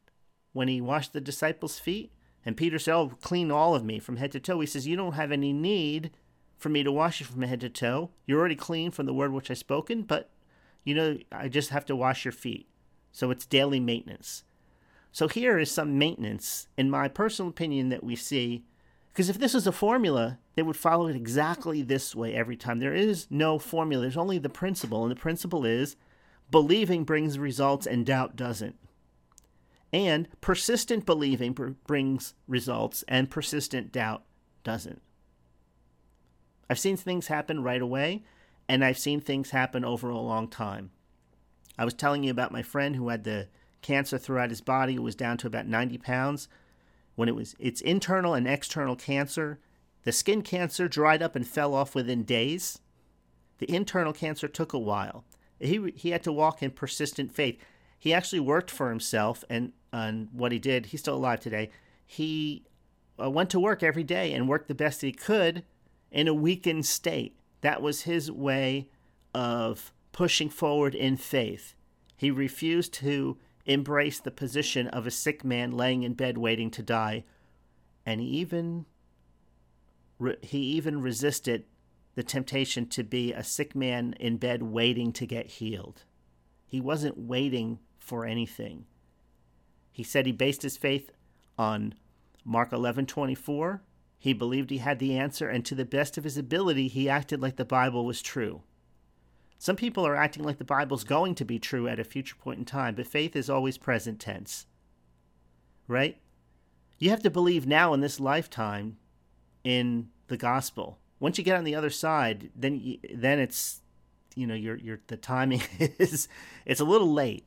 when 0.54 0.68
he 0.68 0.82
washed 0.82 1.14
the 1.14 1.22
disciples' 1.22 1.80
feet. 1.80 2.12
And 2.46 2.56
Peter 2.56 2.80
said, 2.80 2.96
Oh, 2.96 3.12
clean 3.22 3.52
all 3.52 3.76
of 3.76 3.84
me 3.84 4.00
from 4.00 4.18
head 4.18 4.32
to 4.32 4.40
toe. 4.40 4.60
He 4.60 4.68
says, 4.68 4.88
You 4.88 4.96
don't 4.96 5.14
have 5.14 5.32
any 5.32 5.52
need 5.54 6.12
for 6.58 6.70
me 6.70 6.84
to 6.84 6.92
wash 6.92 7.20
you 7.20 7.26
from 7.26 7.42
head 7.42 7.62
to 7.62 7.70
toe. 7.70 8.12
You're 8.26 8.40
already 8.40 8.56
clean 8.56 8.92
from 8.92 9.06
the 9.06 9.14
word 9.14 9.34
which 9.34 9.52
I 9.52 9.56
spoken, 9.56 10.04
but 10.04 10.30
you 10.84 10.96
know, 10.96 11.18
I 11.32 11.50
just 11.50 11.70
have 11.72 11.86
to 11.86 11.96
wash 11.96 12.26
your 12.26 12.32
feet. 12.32 12.68
So 13.12 13.32
it's 13.32 13.46
daily 13.46 13.80
maintenance. 13.80 14.44
So 15.12 15.28
here 15.28 15.58
is 15.58 15.72
some 15.72 15.98
maintenance, 15.98 16.68
in 16.78 16.90
my 16.90 17.08
personal 17.08 17.50
opinion, 17.50 17.90
that 17.90 18.04
we 18.04 18.16
see. 18.16 18.64
Because 19.10 19.30
if 19.30 19.40
this 19.40 19.54
was 19.54 19.68
a 19.68 19.72
formula, 19.72 20.40
they 20.56 20.62
would 20.62 20.78
follow 20.78 21.08
it 21.08 21.16
exactly 21.16 21.82
this 21.82 22.16
way 22.16 22.34
every 22.36 22.56
time. 22.56 22.80
There 22.80 22.94
is 22.94 23.28
no 23.30 23.60
formula, 23.60 24.04
there's 24.04 24.18
only 24.18 24.38
the 24.38 24.50
principle, 24.50 25.04
and 25.04 25.12
the 25.12 25.20
principle 25.20 25.66
is 25.66 25.96
believing 26.52 27.04
brings 27.04 27.38
results 27.38 27.86
and 27.86 28.06
doubt 28.06 28.36
doesn't. 28.36 28.76
And 29.92 30.28
persistent 30.42 31.06
believing 31.06 31.54
brings 31.88 32.36
results 32.48 33.04
and 33.08 33.30
persistent 33.30 33.92
doubt 33.92 34.24
doesn't. 34.64 35.02
I've 36.70 36.80
seen 36.80 36.98
things 36.98 37.28
happen 37.28 37.64
right 37.64 37.82
away, 37.82 38.24
and 38.68 38.86
I've 38.86 39.00
seen 39.00 39.20
things 39.20 39.50
happen 39.50 39.84
over 39.84 40.10
a 40.10 40.20
long 40.20 40.48
time. 40.48 40.92
I 41.78 41.86
was 41.86 41.96
telling 41.96 42.24
you 42.24 42.30
about 42.30 42.52
my 42.52 42.62
friend 42.62 42.96
who 42.96 43.10
had 43.10 43.24
the 43.24 43.48
cancer 43.82 44.18
throughout 44.18 44.52
his 44.52 44.62
body. 44.62 45.00
Was 45.00 45.16
down 45.16 45.38
to 45.38 45.48
about 45.48 45.66
90 45.66 45.98
pounds. 45.98 46.48
When 47.20 47.28
it 47.28 47.36
was, 47.36 47.54
it's 47.60 47.82
internal 47.82 48.34
and 48.34 48.48
external 48.48 48.96
cancer. 48.96 49.60
The 50.04 50.14
skin 50.14 50.42
cancer 50.42 50.88
dried 50.88 51.22
up 51.22 51.36
and 51.36 51.46
fell 51.46 51.74
off 51.74 51.94
within 51.94 52.24
days. 52.24 52.80
The 53.58 53.70
internal 53.70 54.14
cancer 54.14 54.48
took 54.48 54.72
a 54.72 54.80
while. 54.80 55.26
He, 55.60 55.92
he 55.98 56.12
had 56.12 56.24
to 56.24 56.32
walk 56.32 56.64
in 56.64 56.72
persistent 56.72 57.34
faith. 57.34 57.60
He 58.00 58.14
actually 58.14 58.40
worked 58.40 58.72
for 58.72 58.88
himself, 58.88 59.44
and, 59.50 59.74
and 59.92 60.30
what 60.32 60.54
he 60.54 60.60
did, 60.60 60.86
he's 60.86 61.02
still 61.02 61.18
alive 61.18 61.42
today. 61.42 61.72
He 62.08 62.64
uh, 63.22 63.30
went 63.30 63.50
to 63.50 63.60
work 63.60 63.84
every 63.84 64.06
day 64.06 64.32
and 64.32 64.48
worked 64.48 64.70
the 64.70 64.74
best 64.74 65.02
he 65.02 65.12
could 65.12 65.66
in 66.12 66.30
a 66.30 66.34
weakened 66.34 66.86
state. 66.86 67.36
That 67.60 67.82
was 67.82 68.04
his 68.04 68.32
way 68.32 68.88
of 69.36 69.92
pushing 70.14 70.50
forward 70.50 70.96
in 70.96 71.18
faith. 71.18 71.76
He 72.16 72.32
refused 72.32 72.94
to 72.94 73.38
embrace 73.70 74.20
the 74.20 74.32
position 74.32 74.88
of 74.88 75.06
a 75.06 75.12
sick 75.12 75.46
man 75.46 75.72
laying 75.72 76.04
in 76.04 76.14
bed 76.14 76.38
waiting 76.38 76.72
to 76.72 76.84
die, 76.84 77.24
and 78.06 78.20
he 78.20 78.28
even 78.28 78.86
he 80.42 80.60
even 80.60 81.02
resisted 81.02 81.66
the 82.16 82.24
temptation 82.24 82.88
to 82.88 83.04
be 83.04 83.32
a 83.32 83.44
sick 83.44 83.76
man 83.76 84.14
in 84.20 84.38
bed 84.38 84.64
waiting 84.64 85.14
to 85.14 85.26
get 85.26 85.48
healed. 85.48 86.04
He 86.66 86.82
wasn't 86.82 87.18
waiting 87.18 87.80
for 88.00 88.26
anything. 88.26 88.86
He 89.92 90.04
said 90.04 90.26
he 90.26 90.32
based 90.32 90.64
his 90.64 90.76
faith 90.76 91.12
on 91.58 91.94
Mark 92.44 92.72
11:24 92.72 93.82
he 94.20 94.34
believed 94.34 94.70
he 94.70 94.80
had 94.80 95.00
the 95.00 95.18
answer, 95.18 95.48
and 95.48 95.66
to 95.66 95.74
the 95.74 95.86
best 95.86 96.18
of 96.18 96.26
his 96.26 96.38
ability, 96.38 96.90
he 96.90 97.08
acted 97.08 97.42
like 97.42 97.56
the 97.56 97.64
Bible 97.64 98.06
was 98.06 98.22
true. 98.22 98.64
Some 99.62 99.76
people 99.76 100.08
are 100.08 100.16
acting 100.16 100.44
like 100.44 100.58
the 100.58 100.64
Bible's 100.64 101.04
going 101.04 101.36
to 101.36 101.44
be 101.44 101.60
true 101.60 101.88
at 101.90 102.00
a 102.00 102.06
future 102.06 102.36
point 102.36 102.60
in 102.60 102.66
time, 102.66 102.96
but 102.96 103.06
faith 103.06 103.36
is 103.36 103.50
always 103.50 103.78
present 103.78 104.18
tense. 104.20 104.66
Right? 105.86 106.18
You 106.98 107.10
have 107.10 107.22
to 107.24 107.30
believe 107.30 107.68
now 107.68 107.94
in 107.94 108.00
this 108.00 108.22
lifetime 108.22 108.98
in 109.66 110.10
the 110.28 110.38
gospel. 110.38 110.98
Once 111.20 111.38
you 111.38 111.44
get 111.44 111.58
on 111.58 111.66
the 111.66 111.76
other 111.76 111.90
side, 111.90 112.52
then 112.56 112.80
you, 112.80 113.00
then 113.14 113.40
it's 113.40 113.82
you 114.34 114.48
know 114.48 114.56
your 114.56 114.78
your 114.78 115.02
the 115.08 115.18
timing 115.18 115.62
is 115.80 116.30
it's 116.66 116.80
a 116.80 116.86
little 116.86 117.12
late 117.12 117.46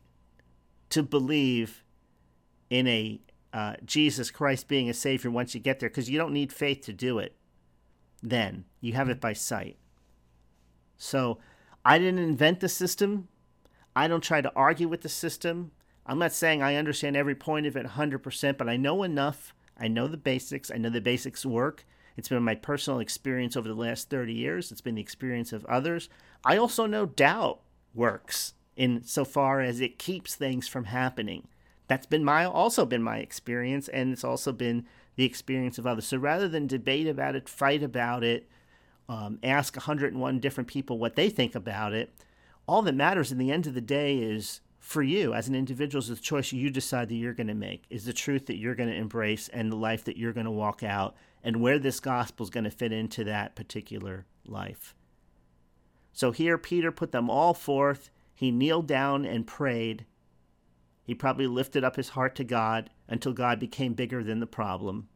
to 0.90 1.02
believe 1.02 1.82
in 2.68 2.86
a 2.86 3.20
uh, 3.54 3.76
Jesus 3.86 4.30
Christ 4.30 4.68
being 4.68 4.90
a 4.90 4.94
Savior 4.94 5.30
once 5.30 5.54
you 5.54 5.60
get 5.60 5.80
there, 5.80 5.88
because 5.88 6.10
you 6.10 6.18
don't 6.18 6.32
need 6.32 6.52
faith 6.52 6.82
to 6.82 6.92
do 6.92 7.18
it. 7.18 7.36
Then 8.22 8.66
you 8.82 8.92
have 8.92 9.08
it 9.08 9.20
by 9.20 9.32
sight. 9.32 9.78
So 10.98 11.38
I 11.84 11.98
didn't 11.98 12.20
invent 12.20 12.60
the 12.60 12.68
system. 12.68 13.28
I 13.94 14.08
don't 14.08 14.22
try 14.22 14.40
to 14.40 14.52
argue 14.54 14.88
with 14.88 15.02
the 15.02 15.08
system. 15.08 15.72
I'm 16.06 16.18
not 16.18 16.32
saying 16.32 16.62
I 16.62 16.76
understand 16.76 17.16
every 17.16 17.34
point 17.34 17.66
of 17.66 17.76
it 17.76 17.86
100%, 17.86 18.58
but 18.58 18.68
I 18.68 18.76
know 18.76 19.02
enough. 19.02 19.54
I 19.78 19.88
know 19.88 20.06
the 20.06 20.16
basics. 20.16 20.70
I 20.70 20.78
know 20.78 20.90
the 20.90 21.00
basics 21.00 21.44
work. 21.44 21.84
It's 22.16 22.28
been 22.28 22.42
my 22.42 22.54
personal 22.54 23.00
experience 23.00 23.56
over 23.56 23.68
the 23.68 23.74
last 23.74 24.10
30 24.10 24.32
years. 24.32 24.70
It's 24.70 24.80
been 24.80 24.96
the 24.96 25.02
experience 25.02 25.52
of 25.52 25.64
others. 25.66 26.08
I 26.44 26.56
also 26.56 26.86
know 26.86 27.06
doubt 27.06 27.60
works 27.94 28.54
in 28.76 29.02
so 29.04 29.24
far 29.24 29.60
as 29.60 29.80
it 29.80 29.98
keeps 29.98 30.34
things 30.34 30.68
from 30.68 30.84
happening. 30.84 31.48
That's 31.88 32.06
been 32.06 32.24
my 32.24 32.44
also 32.44 32.86
been 32.86 33.02
my 33.02 33.18
experience 33.18 33.88
and 33.88 34.12
it's 34.12 34.24
also 34.24 34.52
been 34.52 34.86
the 35.16 35.24
experience 35.24 35.78
of 35.78 35.86
others. 35.86 36.06
So 36.06 36.16
rather 36.16 36.48
than 36.48 36.66
debate 36.66 37.06
about 37.06 37.36
it, 37.36 37.48
fight 37.48 37.82
about 37.82 38.24
it, 38.24 38.48
um, 39.12 39.38
ask 39.42 39.76
101 39.76 40.38
different 40.38 40.68
people 40.68 40.98
what 40.98 41.16
they 41.16 41.28
think 41.28 41.54
about 41.54 41.92
it, 41.92 42.14
all 42.66 42.80
that 42.80 42.94
matters 42.94 43.30
in 43.30 43.36
the 43.36 43.50
end 43.50 43.66
of 43.66 43.74
the 43.74 43.80
day 43.82 44.18
is 44.18 44.62
for 44.78 45.02
you 45.02 45.34
as 45.34 45.48
an 45.48 45.54
individual 45.54 46.00
is 46.00 46.08
the 46.08 46.16
choice 46.16 46.50
you 46.50 46.70
decide 46.70 47.10
that 47.10 47.16
you're 47.16 47.34
going 47.34 47.46
to 47.46 47.54
make, 47.54 47.84
is 47.90 48.06
the 48.06 48.12
truth 48.14 48.46
that 48.46 48.56
you're 48.56 48.74
going 48.74 48.88
to 48.88 48.96
embrace 48.96 49.48
and 49.48 49.70
the 49.70 49.76
life 49.76 50.04
that 50.04 50.16
you're 50.16 50.32
going 50.32 50.46
to 50.46 50.50
walk 50.50 50.82
out, 50.82 51.14
and 51.44 51.60
where 51.60 51.78
this 51.78 52.00
gospel 52.00 52.44
is 52.44 52.50
going 52.50 52.64
to 52.64 52.70
fit 52.70 52.90
into 52.90 53.22
that 53.24 53.54
particular 53.54 54.24
life. 54.46 54.94
So 56.14 56.30
here, 56.30 56.56
Peter 56.56 56.90
put 56.90 57.12
them 57.12 57.28
all 57.28 57.52
forth. 57.52 58.10
He 58.34 58.50
kneeled 58.50 58.86
down 58.86 59.26
and 59.26 59.46
prayed. 59.46 60.06
He 61.04 61.14
probably 61.14 61.46
lifted 61.46 61.84
up 61.84 61.96
his 61.96 62.10
heart 62.10 62.34
to 62.36 62.44
God 62.44 62.88
until 63.08 63.34
God 63.34 63.60
became 63.60 63.92
bigger 63.92 64.24
than 64.24 64.40
the 64.40 64.46
problem. 64.46 65.08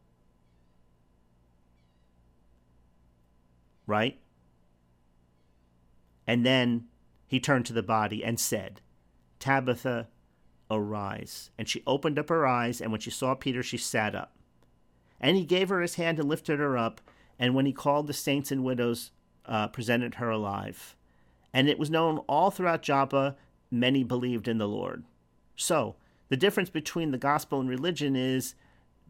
Right? 3.87 4.19
And 6.27 6.45
then 6.45 6.87
he 7.25 7.39
turned 7.39 7.65
to 7.67 7.73
the 7.73 7.81
body 7.81 8.23
and 8.23 8.39
said, 8.39 8.81
Tabitha, 9.39 10.07
arise. 10.69 11.49
And 11.57 11.67
she 11.67 11.83
opened 11.87 12.19
up 12.19 12.29
her 12.29 12.45
eyes, 12.45 12.81
and 12.81 12.91
when 12.91 13.01
she 13.01 13.09
saw 13.09 13.33
Peter, 13.33 13.63
she 13.63 13.77
sat 13.77 14.13
up. 14.13 14.35
And 15.19 15.35
he 15.35 15.45
gave 15.45 15.69
her 15.69 15.81
his 15.81 15.95
hand 15.95 16.19
and 16.19 16.29
lifted 16.29 16.59
her 16.59 16.77
up, 16.77 17.01
and 17.39 17.55
when 17.55 17.65
he 17.65 17.73
called 17.73 18.07
the 18.07 18.13
saints 18.13 18.51
and 18.51 18.63
widows, 18.63 19.11
uh, 19.45 19.67
presented 19.67 20.15
her 20.15 20.29
alive. 20.29 20.95
And 21.53 21.69
it 21.69 21.79
was 21.79 21.89
known 21.89 22.19
all 22.27 22.51
throughout 22.51 22.81
Joppa, 22.81 23.35
many 23.71 24.03
believed 24.03 24.47
in 24.47 24.57
the 24.57 24.67
Lord. 24.67 25.03
So, 25.55 25.95
the 26.29 26.37
difference 26.37 26.69
between 26.69 27.11
the 27.11 27.17
gospel 27.17 27.59
and 27.59 27.69
religion 27.69 28.15
is 28.15 28.53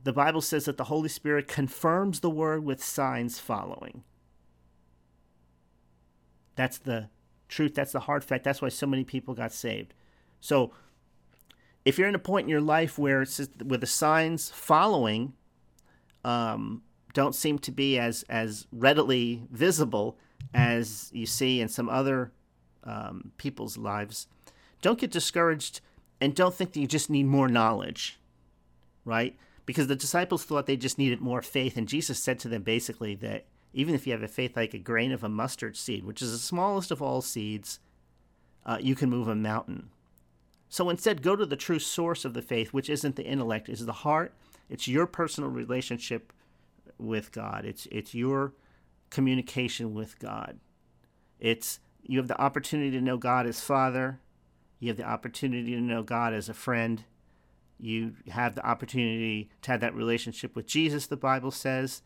the 0.03 0.13
Bible 0.13 0.41
says 0.41 0.65
that 0.65 0.78
the 0.78 0.86
Holy 0.86 1.09
Spirit 1.09 1.47
confirms 1.47 2.19
the 2.19 2.30
word 2.30 2.63
with 2.63 2.84
signs 2.84 3.39
following. 3.39 4.03
That's 6.58 6.80
the 6.80 7.10
truth. 7.47 7.74
That's 7.74 7.93
the 7.93 8.01
hard 8.01 8.26
fact. 8.26 8.43
That's 8.43 8.62
why 8.62 8.70
so 8.70 8.86
many 8.86 9.05
people 9.05 9.34
got 9.34 9.53
saved. 9.53 9.93
So, 10.41 10.74
if 11.86 11.97
you're 11.97 12.10
in 12.10 12.16
a 12.16 12.20
point 12.20 12.45
in 12.45 12.49
your 12.49 12.60
life 12.60 12.99
where 12.99 13.22
it's 13.22 13.38
just, 13.38 13.64
where 13.64 13.78
the 13.78 13.88
signs 13.88 14.49
following 14.49 15.34
um, 16.26 16.82
don't 17.14 17.34
seem 17.34 17.58
to 17.60 17.72
be 17.72 17.97
as 17.97 18.24
as 18.28 18.68
readily 18.74 19.43
visible 19.49 20.18
as 20.53 21.10
you 21.14 21.26
see 21.26 21.62
in 21.62 21.70
some 21.70 21.88
other 21.88 22.34
um, 22.84 23.32
people's 23.38 23.78
lives, 23.78 24.28
don't 24.82 24.99
get 24.99 25.12
discouraged 25.12 25.80
and 26.20 26.36
don't 26.36 26.53
think 26.53 26.74
that 26.74 26.80
you 26.80 26.88
just 26.88 27.10
need 27.10 27.26
more 27.26 27.47
knowledge, 27.47 28.20
right? 29.05 29.38
Because 29.66 29.88
the 29.88 29.95
disciples 29.95 30.43
thought 30.43 30.66
they 30.66 30.78
just 30.78 30.97
needed 30.97 31.22
more 31.22 31.41
faith, 31.41 31.78
and 31.78 31.88
Jesus 31.88 32.22
said 32.22 32.39
to 32.39 32.49
them 32.49 32.64
basically 32.64 33.16
that 33.16 33.45
even 33.74 33.93
if 33.93 34.07
you 34.07 34.13
have 34.13 34.24
a 34.24 34.28
faith 34.28 34.55
like 34.55 34.74
a 34.74 34.80
grain 34.80 35.11
of 35.11 35.24
a 35.24 35.30
mustard 35.30 35.76
seed, 35.76 36.05
which 36.05 36.22
is 36.22 36.32
the 36.32 36.38
smallest 36.38 36.91
of 36.91 37.01
all 37.01 37.22
seeds, 37.22 37.80
uh, 38.65 38.78
you 38.80 38.95
can 38.95 39.09
move 39.09 39.28
a 39.28 39.36
mountain. 39.36 39.89
So 40.70 40.89
instead, 40.89 41.22
go 41.22 41.36
to 41.36 41.45
the 41.45 41.55
true 41.55 41.80
source 41.80 42.26
of 42.26 42.34
the 42.34 42.41
faith, 42.41 42.74
which 42.74 42.89
isn't 42.89 43.15
the 43.15 43.26
intellect, 43.26 43.70
is 43.70 43.86
the 43.86 43.93
heart. 43.93 44.34
It's 44.70 44.88
your 44.88 45.07
personal 45.07 45.49
relationship 45.49 46.34
with 46.97 47.32
God. 47.32 47.65
It's 47.65 47.88
it's 47.91 48.13
your 48.13 48.53
communication 49.09 49.93
with 49.93 50.20
God. 50.20 50.59
It's 51.39 51.80
you 52.03 52.20
have 52.20 52.28
the 52.28 52.39
opportunity 52.39 52.91
to 52.91 53.01
know 53.01 53.18
God 53.18 53.47
as 53.47 53.61
Father. 53.61 54.20
You 54.80 54.89
have 54.89 54.97
the 54.97 55.09
opportunity 55.09 55.74
to 55.74 55.82
know 55.82 56.03
God 56.03 56.34
as 56.34 56.49
a 56.49 56.53
friend. 56.53 57.03
You 57.80 58.15
have 58.30 58.55
the 58.55 58.65
opportunity 58.65 59.49
to 59.61 59.72
have 59.72 59.82
that 59.82 59.95
relationship 59.95 60.55
with 60.55 60.68
Jesus, 60.68 61.05
the 61.07 61.18
Bible 61.18 61.51
says. 61.51 62.01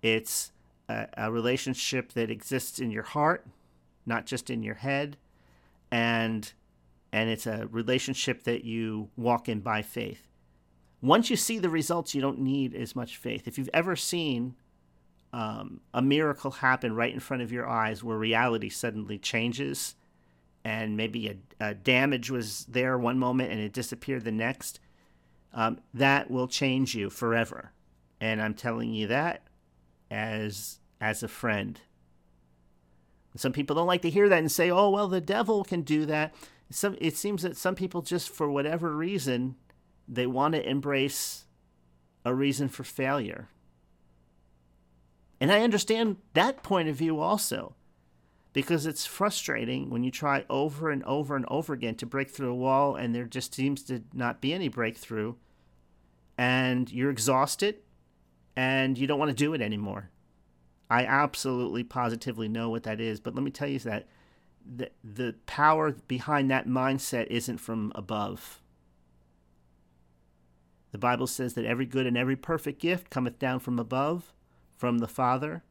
It's 0.00 0.51
a, 0.88 1.06
a 1.16 1.32
relationship 1.32 2.12
that 2.12 2.30
exists 2.30 2.78
in 2.78 2.90
your 2.90 3.02
heart, 3.02 3.46
not 4.06 4.26
just 4.26 4.50
in 4.50 4.62
your 4.62 4.76
head. 4.76 5.16
And 5.90 6.52
and 7.12 7.28
it's 7.28 7.46
a 7.46 7.68
relationship 7.70 8.44
that 8.44 8.64
you 8.64 9.10
walk 9.16 9.48
in 9.48 9.60
by 9.60 9.82
faith. 9.82 10.28
Once 11.02 11.28
you 11.28 11.36
see 11.36 11.58
the 11.58 11.68
results, 11.68 12.14
you 12.14 12.22
don't 12.22 12.38
need 12.38 12.74
as 12.74 12.96
much 12.96 13.18
faith. 13.18 13.46
If 13.46 13.58
you've 13.58 13.68
ever 13.74 13.96
seen 13.96 14.54
um, 15.32 15.80
a 15.92 16.00
miracle 16.00 16.50
happen 16.50 16.94
right 16.94 17.12
in 17.12 17.20
front 17.20 17.42
of 17.42 17.52
your 17.52 17.68
eyes 17.68 18.02
where 18.02 18.16
reality 18.16 18.70
suddenly 18.70 19.18
changes, 19.18 19.94
and 20.64 20.96
maybe 20.96 21.28
a, 21.28 21.36
a 21.60 21.74
damage 21.74 22.30
was 22.30 22.64
there 22.66 22.96
one 22.96 23.18
moment 23.18 23.50
and 23.50 23.60
it 23.60 23.72
disappeared 23.72 24.24
the 24.24 24.32
next, 24.32 24.80
um, 25.52 25.80
that 25.92 26.30
will 26.30 26.48
change 26.48 26.94
you 26.94 27.10
forever. 27.10 27.72
And 28.20 28.40
I'm 28.40 28.54
telling 28.54 28.94
you 28.94 29.08
that 29.08 29.42
as 30.12 30.78
as 31.00 31.22
a 31.22 31.28
friend. 31.28 31.80
Some 33.34 33.52
people 33.52 33.74
don't 33.74 33.86
like 33.86 34.02
to 34.02 34.10
hear 34.10 34.28
that 34.28 34.38
and 34.38 34.52
say, 34.52 34.70
"Oh, 34.70 34.90
well, 34.90 35.08
the 35.08 35.20
devil 35.20 35.64
can 35.64 35.82
do 35.82 36.04
that." 36.06 36.34
Some 36.70 36.96
it 37.00 37.16
seems 37.16 37.42
that 37.42 37.56
some 37.56 37.74
people 37.74 38.02
just 38.02 38.28
for 38.28 38.50
whatever 38.50 38.94
reason 38.94 39.56
they 40.06 40.26
want 40.26 40.54
to 40.54 40.68
embrace 40.68 41.46
a 42.24 42.34
reason 42.34 42.68
for 42.68 42.84
failure. 42.84 43.48
And 45.40 45.50
I 45.50 45.62
understand 45.62 46.18
that 46.34 46.62
point 46.62 46.88
of 46.88 46.96
view 46.96 47.18
also 47.18 47.74
because 48.52 48.84
it's 48.86 49.06
frustrating 49.06 49.90
when 49.90 50.04
you 50.04 50.10
try 50.10 50.44
over 50.50 50.90
and 50.90 51.02
over 51.04 51.34
and 51.34 51.46
over 51.48 51.72
again 51.72 51.94
to 51.96 52.06
break 52.06 52.30
through 52.30 52.50
a 52.50 52.54
wall 52.54 52.94
and 52.94 53.14
there 53.14 53.24
just 53.24 53.54
seems 53.54 53.82
to 53.84 54.04
not 54.12 54.40
be 54.40 54.52
any 54.52 54.68
breakthrough 54.68 55.34
and 56.36 56.92
you're 56.92 57.10
exhausted 57.10 57.76
and 58.56 58.98
you 58.98 59.06
don't 59.06 59.18
want 59.18 59.30
to 59.30 59.34
do 59.34 59.54
it 59.54 59.60
anymore. 59.60 60.10
I 60.90 61.04
absolutely 61.04 61.84
positively 61.84 62.48
know 62.48 62.68
what 62.68 62.82
that 62.82 63.00
is, 63.00 63.20
but 63.20 63.34
let 63.34 63.42
me 63.42 63.50
tell 63.50 63.68
you 63.68 63.78
that 63.80 64.06
the 64.64 64.90
the 65.02 65.34
power 65.46 65.92
behind 66.06 66.50
that 66.50 66.68
mindset 66.68 67.26
isn't 67.28 67.58
from 67.58 67.92
above. 67.94 68.60
The 70.92 70.98
Bible 70.98 71.26
says 71.26 71.54
that 71.54 71.64
every 71.64 71.86
good 71.86 72.06
and 72.06 72.16
every 72.16 72.36
perfect 72.36 72.80
gift 72.80 73.08
cometh 73.08 73.38
down 73.38 73.60
from 73.60 73.78
above, 73.78 74.32
from 74.76 74.98
the 74.98 75.08
Father 75.08 75.62